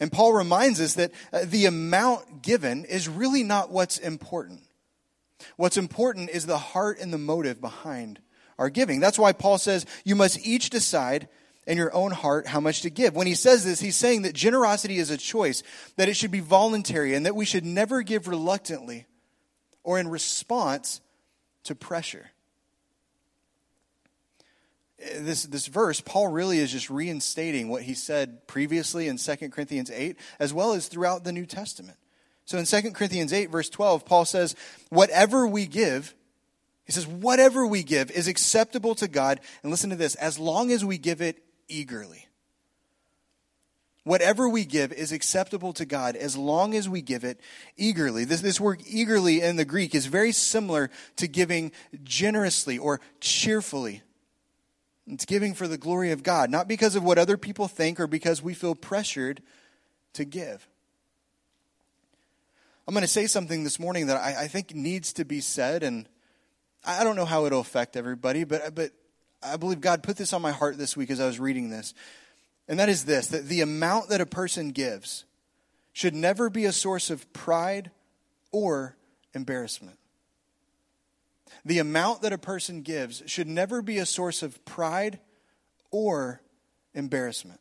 And 0.00 0.10
Paul 0.10 0.32
reminds 0.32 0.80
us 0.80 0.94
that 0.94 1.12
uh, 1.32 1.44
the 1.44 1.66
amount 1.66 2.42
given 2.42 2.84
is 2.84 3.08
really 3.08 3.44
not 3.44 3.70
what's 3.70 3.98
important. 3.98 4.62
What's 5.56 5.76
important 5.76 6.30
is 6.30 6.46
the 6.46 6.58
heart 6.58 6.98
and 7.00 7.12
the 7.12 7.18
motive 7.18 7.60
behind 7.60 8.18
giving. 8.68 9.00
That's 9.00 9.18
why 9.18 9.32
Paul 9.32 9.58
says 9.58 9.86
you 10.04 10.14
must 10.16 10.44
each 10.46 10.68
decide 10.68 11.28
in 11.66 11.78
your 11.78 11.94
own 11.94 12.10
heart 12.10 12.46
how 12.46 12.60
much 12.60 12.82
to 12.82 12.90
give. 12.90 13.14
When 13.14 13.26
he 13.26 13.34
says 13.34 13.64
this, 13.64 13.80
he's 13.80 13.96
saying 13.96 14.22
that 14.22 14.34
generosity 14.34 14.98
is 14.98 15.10
a 15.10 15.16
choice, 15.16 15.62
that 15.96 16.08
it 16.08 16.16
should 16.16 16.30
be 16.30 16.40
voluntary, 16.40 17.14
and 17.14 17.24
that 17.24 17.36
we 17.36 17.44
should 17.44 17.64
never 17.64 18.02
give 18.02 18.28
reluctantly 18.28 19.06
or 19.84 19.98
in 19.98 20.08
response 20.08 21.00
to 21.64 21.74
pressure 21.74 22.30
uh, 25.00 25.08
this, 25.20 25.44
this 25.44 25.66
verse, 25.66 26.00
Paul 26.00 26.28
really 26.28 26.58
is 26.58 26.72
just 26.72 26.90
reinstating 26.90 27.68
what 27.68 27.82
he 27.82 27.94
said 27.94 28.46
previously 28.46 29.08
in 29.08 29.16
2 29.16 29.36
Corinthians 29.48 29.90
8, 29.90 30.16
as 30.38 30.52
well 30.52 30.72
as 30.72 30.88
throughout 30.88 31.24
the 31.24 31.32
New 31.32 31.46
Testament. 31.46 31.96
So 32.44 32.58
in 32.58 32.66
2 32.66 32.92
Corinthians 32.92 33.32
8, 33.32 33.50
verse 33.50 33.70
12, 33.70 34.04
Paul 34.04 34.24
says, 34.24 34.54
Whatever 34.90 35.46
we 35.46 35.66
give, 35.66 36.14
he 36.90 36.94
says, 36.94 37.06
whatever 37.06 37.64
we 37.64 37.84
give 37.84 38.10
is 38.10 38.26
acceptable 38.26 38.96
to 38.96 39.06
God. 39.06 39.38
And 39.62 39.70
listen 39.70 39.90
to 39.90 39.96
this, 39.96 40.16
as 40.16 40.40
long 40.40 40.72
as 40.72 40.84
we 40.84 40.98
give 40.98 41.22
it 41.22 41.40
eagerly. 41.68 42.26
Whatever 44.02 44.48
we 44.48 44.64
give 44.64 44.92
is 44.92 45.12
acceptable 45.12 45.72
to 45.74 45.84
God 45.84 46.16
as 46.16 46.36
long 46.36 46.74
as 46.74 46.88
we 46.88 47.00
give 47.00 47.22
it 47.22 47.40
eagerly. 47.76 48.24
This, 48.24 48.40
this 48.40 48.60
word 48.60 48.82
eagerly 48.88 49.40
in 49.40 49.54
the 49.54 49.64
Greek 49.64 49.94
is 49.94 50.06
very 50.06 50.32
similar 50.32 50.90
to 51.14 51.28
giving 51.28 51.70
generously 52.02 52.76
or 52.76 53.00
cheerfully. 53.20 54.02
It's 55.06 55.26
giving 55.26 55.54
for 55.54 55.68
the 55.68 55.78
glory 55.78 56.10
of 56.10 56.24
God, 56.24 56.50
not 56.50 56.66
because 56.66 56.96
of 56.96 57.04
what 57.04 57.18
other 57.18 57.36
people 57.36 57.68
think 57.68 58.00
or 58.00 58.08
because 58.08 58.42
we 58.42 58.52
feel 58.52 58.74
pressured 58.74 59.42
to 60.14 60.24
give. 60.24 60.66
I'm 62.88 62.94
going 62.94 63.02
to 63.02 63.06
say 63.06 63.28
something 63.28 63.62
this 63.62 63.78
morning 63.78 64.08
that 64.08 64.16
I, 64.16 64.42
I 64.42 64.48
think 64.48 64.74
needs 64.74 65.12
to 65.12 65.24
be 65.24 65.40
said, 65.40 65.84
and 65.84 66.08
I 66.84 67.04
don't 67.04 67.16
know 67.16 67.24
how 67.24 67.46
it'll 67.46 67.60
affect 67.60 67.96
everybody, 67.96 68.44
but, 68.44 68.74
but 68.74 68.92
I 69.42 69.56
believe 69.56 69.80
God 69.80 70.02
put 70.02 70.16
this 70.16 70.32
on 70.32 70.42
my 70.42 70.52
heart 70.52 70.78
this 70.78 70.96
week 70.96 71.10
as 71.10 71.20
I 71.20 71.26
was 71.26 71.38
reading 71.38 71.70
this. 71.70 71.94
And 72.68 72.78
that 72.78 72.88
is 72.88 73.04
this 73.04 73.28
that 73.28 73.46
the 73.46 73.60
amount 73.60 74.10
that 74.10 74.20
a 74.20 74.26
person 74.26 74.70
gives 74.70 75.24
should 75.92 76.14
never 76.14 76.48
be 76.48 76.64
a 76.64 76.72
source 76.72 77.10
of 77.10 77.30
pride 77.32 77.90
or 78.52 78.96
embarrassment. 79.34 79.98
The 81.64 81.78
amount 81.78 82.22
that 82.22 82.32
a 82.32 82.38
person 82.38 82.82
gives 82.82 83.22
should 83.26 83.48
never 83.48 83.82
be 83.82 83.98
a 83.98 84.06
source 84.06 84.42
of 84.42 84.64
pride 84.64 85.18
or 85.90 86.40
embarrassment. 86.94 87.60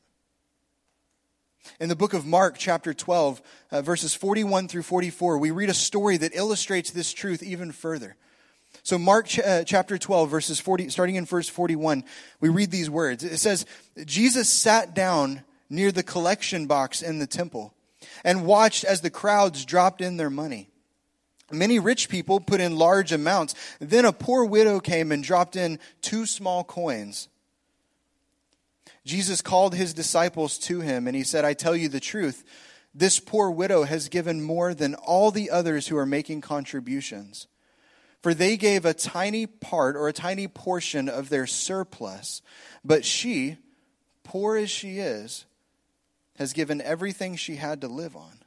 In 1.79 1.89
the 1.89 1.95
book 1.95 2.13
of 2.13 2.25
Mark, 2.25 2.57
chapter 2.57 2.93
12, 2.93 3.41
uh, 3.71 3.81
verses 3.81 4.15
41 4.15 4.67
through 4.67 4.83
44, 4.83 5.37
we 5.37 5.51
read 5.51 5.69
a 5.69 5.73
story 5.73 6.17
that 6.17 6.35
illustrates 6.35 6.91
this 6.91 7.11
truth 7.11 7.43
even 7.43 7.71
further. 7.71 8.15
So, 8.83 8.97
Mark 8.97 9.27
ch- 9.27 9.39
uh, 9.39 9.63
chapter 9.63 9.97
12, 9.97 10.29
verses 10.29 10.59
40, 10.59 10.89
starting 10.89 11.15
in 11.15 11.25
verse 11.25 11.49
41, 11.49 12.03
we 12.39 12.49
read 12.49 12.71
these 12.71 12.89
words. 12.89 13.23
It 13.23 13.37
says, 13.37 13.65
Jesus 14.05 14.49
sat 14.49 14.93
down 14.93 15.43
near 15.69 15.91
the 15.91 16.03
collection 16.03 16.65
box 16.65 17.01
in 17.01 17.19
the 17.19 17.27
temple 17.27 17.73
and 18.23 18.45
watched 18.45 18.83
as 18.83 19.01
the 19.01 19.09
crowds 19.09 19.65
dropped 19.65 20.01
in 20.01 20.17
their 20.17 20.29
money. 20.29 20.69
Many 21.51 21.79
rich 21.79 22.09
people 22.09 22.39
put 22.39 22.61
in 22.61 22.77
large 22.77 23.11
amounts. 23.11 23.55
Then 23.79 24.05
a 24.05 24.13
poor 24.13 24.45
widow 24.45 24.79
came 24.79 25.11
and 25.11 25.23
dropped 25.23 25.55
in 25.55 25.79
two 26.01 26.25
small 26.25 26.63
coins. 26.63 27.27
Jesus 29.05 29.41
called 29.41 29.73
his 29.73 29.93
disciples 29.93 30.57
to 30.59 30.81
him 30.81 31.07
and 31.07 31.15
he 31.15 31.23
said, 31.23 31.45
I 31.45 31.53
tell 31.53 31.75
you 31.75 31.89
the 31.89 31.99
truth. 31.99 32.43
This 32.93 33.19
poor 33.19 33.49
widow 33.49 33.83
has 33.83 34.09
given 34.09 34.41
more 34.41 34.73
than 34.73 34.95
all 34.95 35.31
the 35.31 35.49
others 35.49 35.87
who 35.87 35.97
are 35.97 36.05
making 36.05 36.41
contributions. 36.41 37.47
For 38.21 38.33
they 38.33 38.57
gave 38.57 38.85
a 38.85 38.93
tiny 38.93 39.45
part 39.45 39.95
or 39.95 40.07
a 40.07 40.13
tiny 40.13 40.47
portion 40.47 41.07
of 41.07 41.29
their 41.29 41.47
surplus. 41.47 42.41
But 42.83 43.05
she, 43.05 43.57
poor 44.23 44.57
as 44.57 44.69
she 44.69 44.99
is, 44.99 45.45
has 46.37 46.53
given 46.53 46.81
everything 46.81 47.35
she 47.35 47.55
had 47.55 47.81
to 47.81 47.87
live 47.87 48.15
on. 48.15 48.39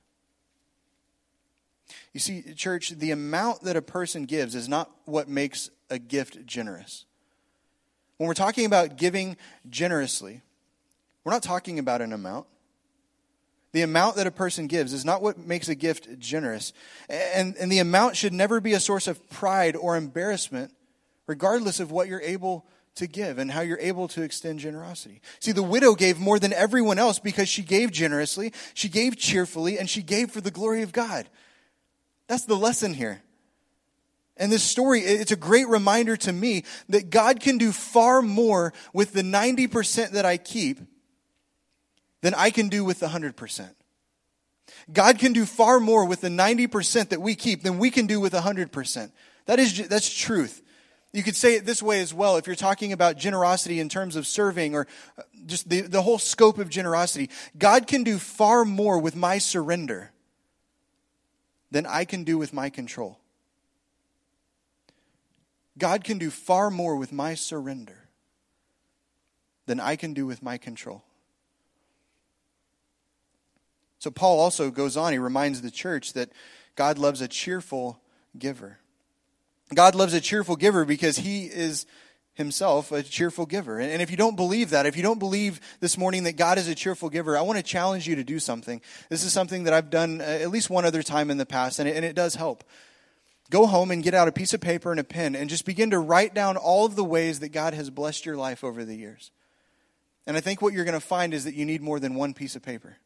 You 2.13 2.21
see, 2.21 2.43
church, 2.55 2.91
the 2.91 3.11
amount 3.11 3.63
that 3.63 3.77
a 3.77 3.83
person 3.83 4.25
gives 4.25 4.55
is 4.55 4.69
not 4.69 4.91
what 5.07 5.29
makes 5.29 5.71
a 5.89 5.99
gift 5.99 6.45
generous. 6.47 7.07
When 8.19 8.29
we're 8.29 8.35
talking 8.35 8.67
about 8.67 8.97
giving 8.97 9.37
generously, 9.69 10.43
we're 11.25 11.33
not 11.33 11.43
talking 11.43 11.79
about 11.79 12.03
an 12.03 12.13
amount. 12.13 12.47
The 13.73 13.83
amount 13.83 14.17
that 14.17 14.27
a 14.27 14.31
person 14.31 14.67
gives 14.67 14.93
is 14.93 15.05
not 15.05 15.23
what 15.23 15.39
makes 15.39 15.69
a 15.69 15.75
gift 15.75 16.19
generous. 16.19 16.73
And, 17.09 17.57
and 17.57 17.73
the 17.73 17.79
amount 17.79 18.17
should 18.17 18.33
never 18.33 18.61
be 18.61 18.75
a 18.75 18.81
source 18.81 19.09
of 19.09 19.29
pride 19.31 19.77
or 19.77 19.97
embarrassment, 19.97 20.73
regardless 21.27 21.81
of 21.81 21.91
what 21.91 22.09
you're 22.09 22.21
able 22.21 22.67
to 22.97 23.07
give 23.07 23.39
and 23.39 23.51
how 23.51 23.63
you're 23.63 23.79
able 23.79 24.09
to 24.09 24.23
extend 24.23 24.59
generosity. 24.59 25.23
See, 25.41 25.53
the 25.53 25.63
widow 25.63 25.95
gave 25.95 26.19
more 26.19 26.39
than 26.39 26.53
everyone 26.53 26.99
else 26.99 27.19
because 27.19 27.49
she 27.49 27.63
gave 27.63 27.91
generously, 27.91 28.53
she 28.75 28.91
gave 28.91 29.17
cheerfully, 29.17 29.79
and 29.79 29.89
she 29.89 30.03
gave 30.03 30.31
for 30.31 30.43
the 30.43 30.51
glory 30.51 30.83
of 30.83 30.93
God. 30.93 31.27
That's 32.27 32.45
the 32.45 32.57
lesson 32.57 32.93
here. 32.93 33.23
And 34.37 34.51
this 34.51 34.63
story, 34.63 35.01
it's 35.01 35.33
a 35.33 35.37
great 35.37 35.69
reminder 35.69 36.17
to 36.19 36.33
me 36.33 36.65
that 36.89 37.11
God 37.11 37.41
can 37.41 37.59
do 37.59 37.73
far 37.73 38.23
more 38.23 38.73
with 38.93 39.13
the 39.13 39.23
90% 39.23 40.11
that 40.11 40.27
I 40.27 40.37
keep 40.37 40.81
than 42.23 42.35
I 42.35 42.51
can 42.51 42.69
do 42.69 42.85
with 42.85 43.01
the 43.01 43.09
100%. 43.09 43.69
God 44.93 45.19
can 45.19 45.33
do 45.33 45.45
far 45.45 45.81
more 45.81 46.07
with 46.07 46.23
the 46.23 46.29
90% 46.29 47.11
that 47.11 47.21
we 47.21 47.35
keep 47.35 47.63
than 47.63 47.79
we 47.79 47.91
can 47.91 48.07
do 48.07 48.21
with 48.21 48.33
100%. 48.33 49.13
That 49.47 49.59
is, 49.59 49.89
that's 49.89 50.09
truth. 50.09 50.63
You 51.13 51.23
could 51.23 51.37
say 51.37 51.57
it 51.57 51.67
this 51.67 51.83
way 51.83 52.01
as 52.01 52.15
well 52.15 52.37
if 52.37 52.47
you're 52.47 52.57
talking 52.57 52.93
about 52.93 53.19
generosity 53.19 53.81
in 53.81 53.89
terms 53.89 54.17
of 54.17 54.27
serving 54.27 54.75
or 54.75 54.87
uh, 55.19 55.23
just 55.45 55.69
the, 55.69 55.83
the 55.83 56.01
whole 56.01 56.19
scope 56.19 56.59
of 56.59 56.71
generosity. 56.71 57.29
God 57.59 57.87
can 57.87 58.03
do 58.03 58.19
far 58.19 58.65
more 58.65 58.99
with 58.99 59.15
my 59.15 59.39
surrender 59.39 60.11
than 61.71 61.85
I 61.87 62.05
can 62.05 62.25
do 62.25 62.39
with 62.39 62.53
my 62.55 62.71
control. 62.71 63.19
God 65.77 66.05
can 66.05 66.19
do 66.19 66.31
far 66.31 66.71
more 66.71 66.97
with 66.97 67.13
my 67.13 67.35
surrender 67.35 68.09
than 69.67 69.81
I 69.81 69.97
can 69.97 70.15
do 70.15 70.27
with 70.27 70.43
my 70.43 70.57
control. 70.57 71.03
So, 74.03 74.11
Paul 74.11 74.41
also 74.41 74.73
goes 74.73 74.97
on, 74.97 75.13
he 75.13 75.19
reminds 75.21 75.63
the 75.63 75.71
church 75.71 76.15
that 76.15 76.33
God 76.75 76.99
loves 76.99 77.21
a 77.21 77.29
cheerful 77.29 78.01
giver. 78.37 78.81
God 79.73 79.95
loves 79.95 80.13
a 80.13 80.21
cheerful 80.21 80.57
giver 80.57 80.85
because 80.85 81.19
he 81.19 81.45
is 81.45 81.87
himself 82.35 82.91
a 82.91 83.05
cheerful 83.05 83.47
giver. 83.47 83.79
And 83.79 84.03
if 84.03 84.11
you 84.11 84.17
don't 84.17 84.35
believe 84.35 84.71
that, 84.71 84.87
if 84.87 84.97
you 84.97 85.05
don't 85.05 85.21
believe 85.21 85.61
this 85.79 85.97
morning 85.97 86.25
that 86.25 86.33
God 86.33 86.59
is 86.59 86.67
a 86.67 86.75
cheerful 86.75 87.11
giver, 87.11 87.39
I 87.39 87.43
want 87.43 87.59
to 87.59 87.63
challenge 87.63 88.09
you 88.09 88.17
to 88.17 88.25
do 88.25 88.41
something. 88.41 88.81
This 89.09 89.23
is 89.23 89.33
something 89.33 89.63
that 89.65 89.73
I've 89.73 89.89
done 89.89 90.21
uh, 90.21 90.25
at 90.25 90.51
least 90.51 90.69
one 90.69 90.85
other 90.85 91.05
time 91.05 91.31
in 91.31 91.37
the 91.37 91.47
past, 91.47 91.79
and 91.79 91.89
it, 91.89 91.95
and 91.95 92.05
it 92.05 92.17
does 92.17 92.35
help. 92.35 92.65
Go 93.51 93.67
home 93.67 93.93
and 93.93 94.03
get 94.03 94.15
out 94.15 94.27
a 94.27 94.33
piece 94.33 94.53
of 94.53 94.61
paper 94.61 94.91
and 94.91 94.99
a 94.99 95.05
pen 95.05 95.37
and 95.37 95.49
just 95.49 95.65
begin 95.65 95.91
to 95.91 96.01
write 96.01 96.35
down 96.35 96.57
all 96.57 96.87
of 96.87 96.97
the 96.97 97.05
ways 97.05 97.39
that 97.39 97.51
God 97.51 97.73
has 97.73 97.89
blessed 97.89 98.27
your 98.27 98.37
life 98.37 98.65
over 98.65 98.85
the 98.85 98.97
years. 98.97 99.31
And 100.27 100.37
I 100.37 100.41
think 100.41 100.61
what 100.61 100.73
you're 100.73 100.85
going 100.85 101.01
to 101.01 101.07
find 101.07 101.33
is 101.33 101.45
that 101.45 101.55
you 101.55 101.65
need 101.65 101.83
more 101.83 102.01
than 102.01 102.17
one 102.17 102.35
piece 102.35 102.57
of 102.57 102.65
paper. 102.65 102.97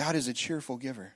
God 0.00 0.16
is 0.16 0.28
a 0.28 0.32
cheerful 0.32 0.78
giver. 0.78 1.12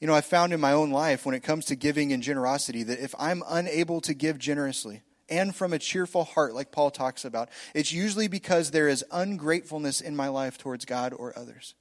You 0.00 0.06
know, 0.06 0.14
I've 0.14 0.24
found 0.24 0.54
in 0.54 0.60
my 0.60 0.72
own 0.72 0.90
life 0.90 1.26
when 1.26 1.34
it 1.34 1.42
comes 1.42 1.66
to 1.66 1.76
giving 1.76 2.14
and 2.14 2.22
generosity 2.22 2.82
that 2.82 2.98
if 2.98 3.14
I'm 3.18 3.42
unable 3.46 4.00
to 4.00 4.14
give 4.14 4.38
generously 4.38 5.02
and 5.28 5.54
from 5.54 5.74
a 5.74 5.78
cheerful 5.78 6.24
heart, 6.24 6.54
like 6.54 6.72
Paul 6.72 6.90
talks 6.90 7.26
about, 7.26 7.50
it's 7.74 7.92
usually 7.92 8.26
because 8.26 8.70
there 8.70 8.88
is 8.88 9.04
ungratefulness 9.12 10.00
in 10.00 10.16
my 10.16 10.28
life 10.28 10.56
towards 10.56 10.86
God 10.86 11.12
or 11.12 11.38
others. 11.38 11.74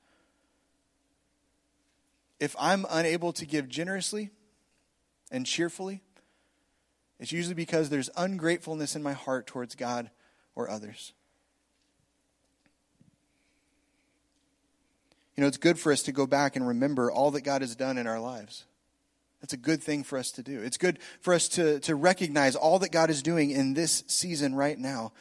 If 2.42 2.54
I'm 2.60 2.86
unable 2.90 3.32
to 3.32 3.46
give 3.46 3.70
generously 3.70 4.32
and 5.32 5.46
cheerfully, 5.46 6.02
it's 7.18 7.32
usually 7.32 7.56
because 7.56 7.90
there's 7.90 8.10
ungratefulness 8.18 8.94
in 8.94 9.04
my 9.04 9.14
heart 9.14 9.48
towards 9.48 9.74
God 9.74 10.10
or 10.54 10.70
others. 10.70 11.14
You 15.38 15.44
know, 15.44 15.48
it's 15.48 15.58
good 15.58 15.80
for 15.80 15.92
us 15.92 16.02
to 16.04 16.12
go 16.12 16.26
back 16.26 16.56
and 16.56 16.68
remember 16.68 17.12
all 17.12 17.32
that 17.32 17.42
God 17.42 17.62
has 17.62 17.76
done 17.76 18.00
in 18.00 18.08
our 18.08 18.20
lives. 18.20 18.66
That's 19.40 19.54
a 19.54 19.58
good 19.58 19.84
thing 19.84 20.04
for 20.04 20.18
us 20.18 20.32
to 20.32 20.44
do. 20.44 20.62
It's 20.62 20.78
good 20.78 20.98
for 21.22 21.34
us 21.34 21.48
to, 21.50 21.80
to 21.82 21.96
recognize 21.96 22.56
all 22.56 22.80
that 22.80 22.92
God 22.92 23.12
is 23.12 23.22
doing 23.22 23.52
in 23.52 23.76
this 23.76 24.04
season 24.08 24.56
right 24.56 24.78
now. 24.78 25.14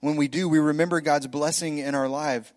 When 0.00 0.16
we 0.16 0.26
do, 0.26 0.48
we 0.48 0.58
remember 0.58 1.00
God's 1.00 1.28
blessing 1.28 1.78
in 1.78 1.94
our 1.94 2.08
life. 2.08 2.52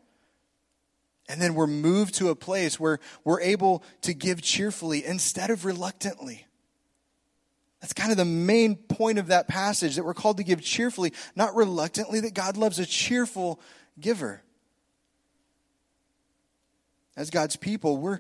And 1.29 1.39
then 1.39 1.53
we're 1.53 1.67
moved 1.67 2.15
to 2.15 2.29
a 2.29 2.35
place 2.35 2.79
where 2.79 2.99
we're 3.23 3.41
able 3.41 3.83
to 4.01 4.15
give 4.15 4.41
cheerfully 4.41 5.05
instead 5.05 5.51
of 5.51 5.65
reluctantly. 5.65 6.47
That's 7.79 7.93
kind 7.93 8.11
of 8.11 8.17
the 8.17 8.25
main 8.25 8.75
point 8.75 9.19
of 9.19 9.27
that 9.27 9.47
passage 9.47 9.95
that 9.95 10.03
we're 10.03 10.15
called 10.15 10.37
to 10.37 10.43
give 10.43 10.61
cheerfully, 10.61 11.13
not 11.35 11.55
reluctantly, 11.55 12.19
that 12.21 12.33
God 12.33 12.57
loves 12.57 12.79
a 12.79 12.85
cheerful 12.87 13.59
giver. 13.99 14.41
As 17.15 17.29
God's 17.29 17.55
people, 17.55 17.97
we're, 17.97 18.19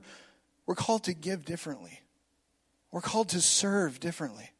we're 0.65 0.75
called 0.75 1.05
to 1.05 1.13
give 1.13 1.45
differently. 1.45 2.01
We're 2.91 3.01
called 3.01 3.29
to 3.29 3.41
serve 3.41 3.99
differently. 3.99 4.51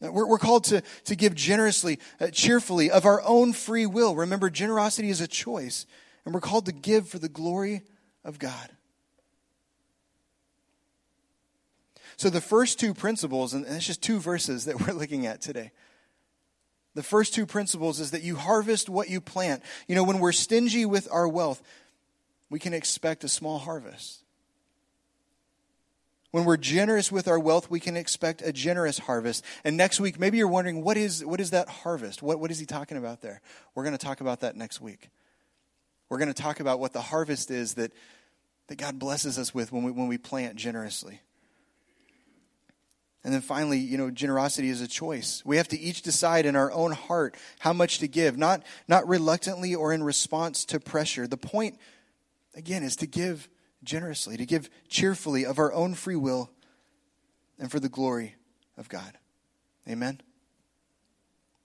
We're, 0.00 0.26
we're 0.26 0.38
called 0.38 0.64
to, 0.64 0.82
to 1.04 1.16
give 1.16 1.34
generously, 1.34 1.98
uh, 2.20 2.28
cheerfully, 2.28 2.90
of 2.90 3.04
our 3.04 3.20
own 3.22 3.52
free 3.52 3.86
will. 3.86 4.14
Remember, 4.14 4.48
generosity 4.48 5.10
is 5.10 5.20
a 5.20 5.28
choice, 5.28 5.86
and 6.24 6.32
we're 6.32 6.40
called 6.40 6.66
to 6.66 6.72
give 6.72 7.08
for 7.08 7.18
the 7.18 7.28
glory 7.28 7.82
of 8.24 8.38
God. 8.38 8.70
So, 12.16 12.30
the 12.30 12.40
first 12.40 12.78
two 12.78 12.94
principles, 12.94 13.54
and 13.54 13.66
it's 13.66 13.86
just 13.86 14.02
two 14.02 14.20
verses 14.20 14.66
that 14.66 14.80
we're 14.86 14.94
looking 14.94 15.26
at 15.26 15.40
today. 15.40 15.72
The 16.94 17.02
first 17.02 17.34
two 17.34 17.46
principles 17.46 18.00
is 18.00 18.10
that 18.10 18.22
you 18.22 18.36
harvest 18.36 18.88
what 18.88 19.08
you 19.08 19.20
plant. 19.20 19.62
You 19.86 19.94
know, 19.94 20.02
when 20.02 20.18
we're 20.18 20.32
stingy 20.32 20.84
with 20.84 21.08
our 21.10 21.28
wealth, 21.28 21.62
we 22.50 22.58
can 22.58 22.74
expect 22.74 23.24
a 23.24 23.28
small 23.28 23.58
harvest. 23.58 24.24
When 26.32 26.44
we're 26.44 26.56
generous 26.56 27.10
with 27.10 27.26
our 27.26 27.40
wealth, 27.40 27.70
we 27.70 27.80
can 27.80 27.96
expect 27.96 28.42
a 28.42 28.52
generous 28.52 28.98
harvest. 28.98 29.44
And 29.64 29.76
next 29.76 29.98
week, 29.98 30.20
maybe 30.20 30.38
you're 30.38 30.46
wondering, 30.48 30.84
what 30.84 30.96
is, 30.96 31.24
what 31.24 31.40
is 31.40 31.50
that 31.50 31.68
harvest? 31.68 32.22
What, 32.22 32.38
what 32.38 32.50
is 32.50 32.58
he 32.58 32.66
talking 32.66 32.96
about 32.96 33.20
there? 33.20 33.40
We're 33.74 33.82
going 33.82 33.96
to 33.96 34.04
talk 34.04 34.20
about 34.20 34.40
that 34.40 34.54
next 34.56 34.80
week. 34.80 35.10
We're 36.08 36.18
going 36.18 36.32
to 36.32 36.42
talk 36.42 36.60
about 36.60 36.78
what 36.78 36.92
the 36.92 37.00
harvest 37.00 37.50
is 37.50 37.74
that, 37.74 37.92
that 38.68 38.76
God 38.76 38.98
blesses 38.98 39.38
us 39.38 39.54
with 39.54 39.72
when 39.72 39.82
we, 39.82 39.90
when 39.90 40.06
we 40.06 40.18
plant 40.18 40.54
generously. 40.56 41.20
And 43.24 43.34
then 43.34 43.42
finally, 43.42 43.78
you 43.78 43.98
know, 43.98 44.10
generosity 44.10 44.70
is 44.70 44.80
a 44.80 44.88
choice. 44.88 45.42
We 45.44 45.56
have 45.56 45.68
to 45.68 45.78
each 45.78 46.02
decide 46.02 46.46
in 46.46 46.56
our 46.56 46.72
own 46.72 46.92
heart 46.92 47.36
how 47.58 47.72
much 47.72 47.98
to 47.98 48.08
give, 48.08 48.38
not, 48.38 48.62
not 48.88 49.06
reluctantly 49.06 49.74
or 49.74 49.92
in 49.92 50.02
response 50.02 50.64
to 50.66 50.80
pressure. 50.80 51.26
The 51.26 51.36
point, 51.36 51.78
again, 52.54 52.82
is 52.82 52.96
to 52.96 53.06
give 53.06 53.48
generously, 53.82 54.36
to 54.36 54.46
give 54.46 54.68
cheerfully 54.88 55.44
of 55.44 55.58
our 55.58 55.72
own 55.72 55.94
free 55.94 56.16
will 56.16 56.50
and 57.58 57.70
for 57.70 57.80
the 57.80 57.88
glory 57.88 58.36
of 58.76 58.88
God. 58.88 59.18
Amen? 59.88 60.20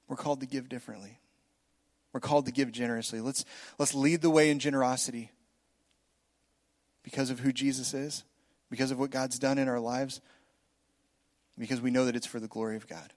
We're 0.07 0.15
called 0.15 0.41
to 0.41 0.45
give 0.45 0.69
differently. 0.69 1.19
We're 2.13 2.19
called 2.19 2.45
to 2.45 2.51
give 2.51 2.71
generously. 2.71 3.19
Let's, 3.19 3.43
let's 3.77 3.93
lead 3.93 4.21
the 4.21 4.29
way 4.29 4.49
in 4.49 4.59
generosity 4.59 5.31
because 7.03 7.29
of 7.29 7.39
who 7.39 7.51
Jesus 7.51 7.93
is, 7.93 8.23
because 8.69 8.91
of 8.91 8.99
what 8.99 9.11
God's 9.11 9.37
done 9.37 9.57
in 9.57 9.67
our 9.67 9.79
lives 9.79 10.21
because 11.57 11.81
we 11.81 11.91
know 11.91 12.05
that 12.05 12.15
it's 12.15 12.27
for 12.27 12.39
the 12.39 12.47
glory 12.47 12.75
of 12.75 12.87
God. 12.87 13.13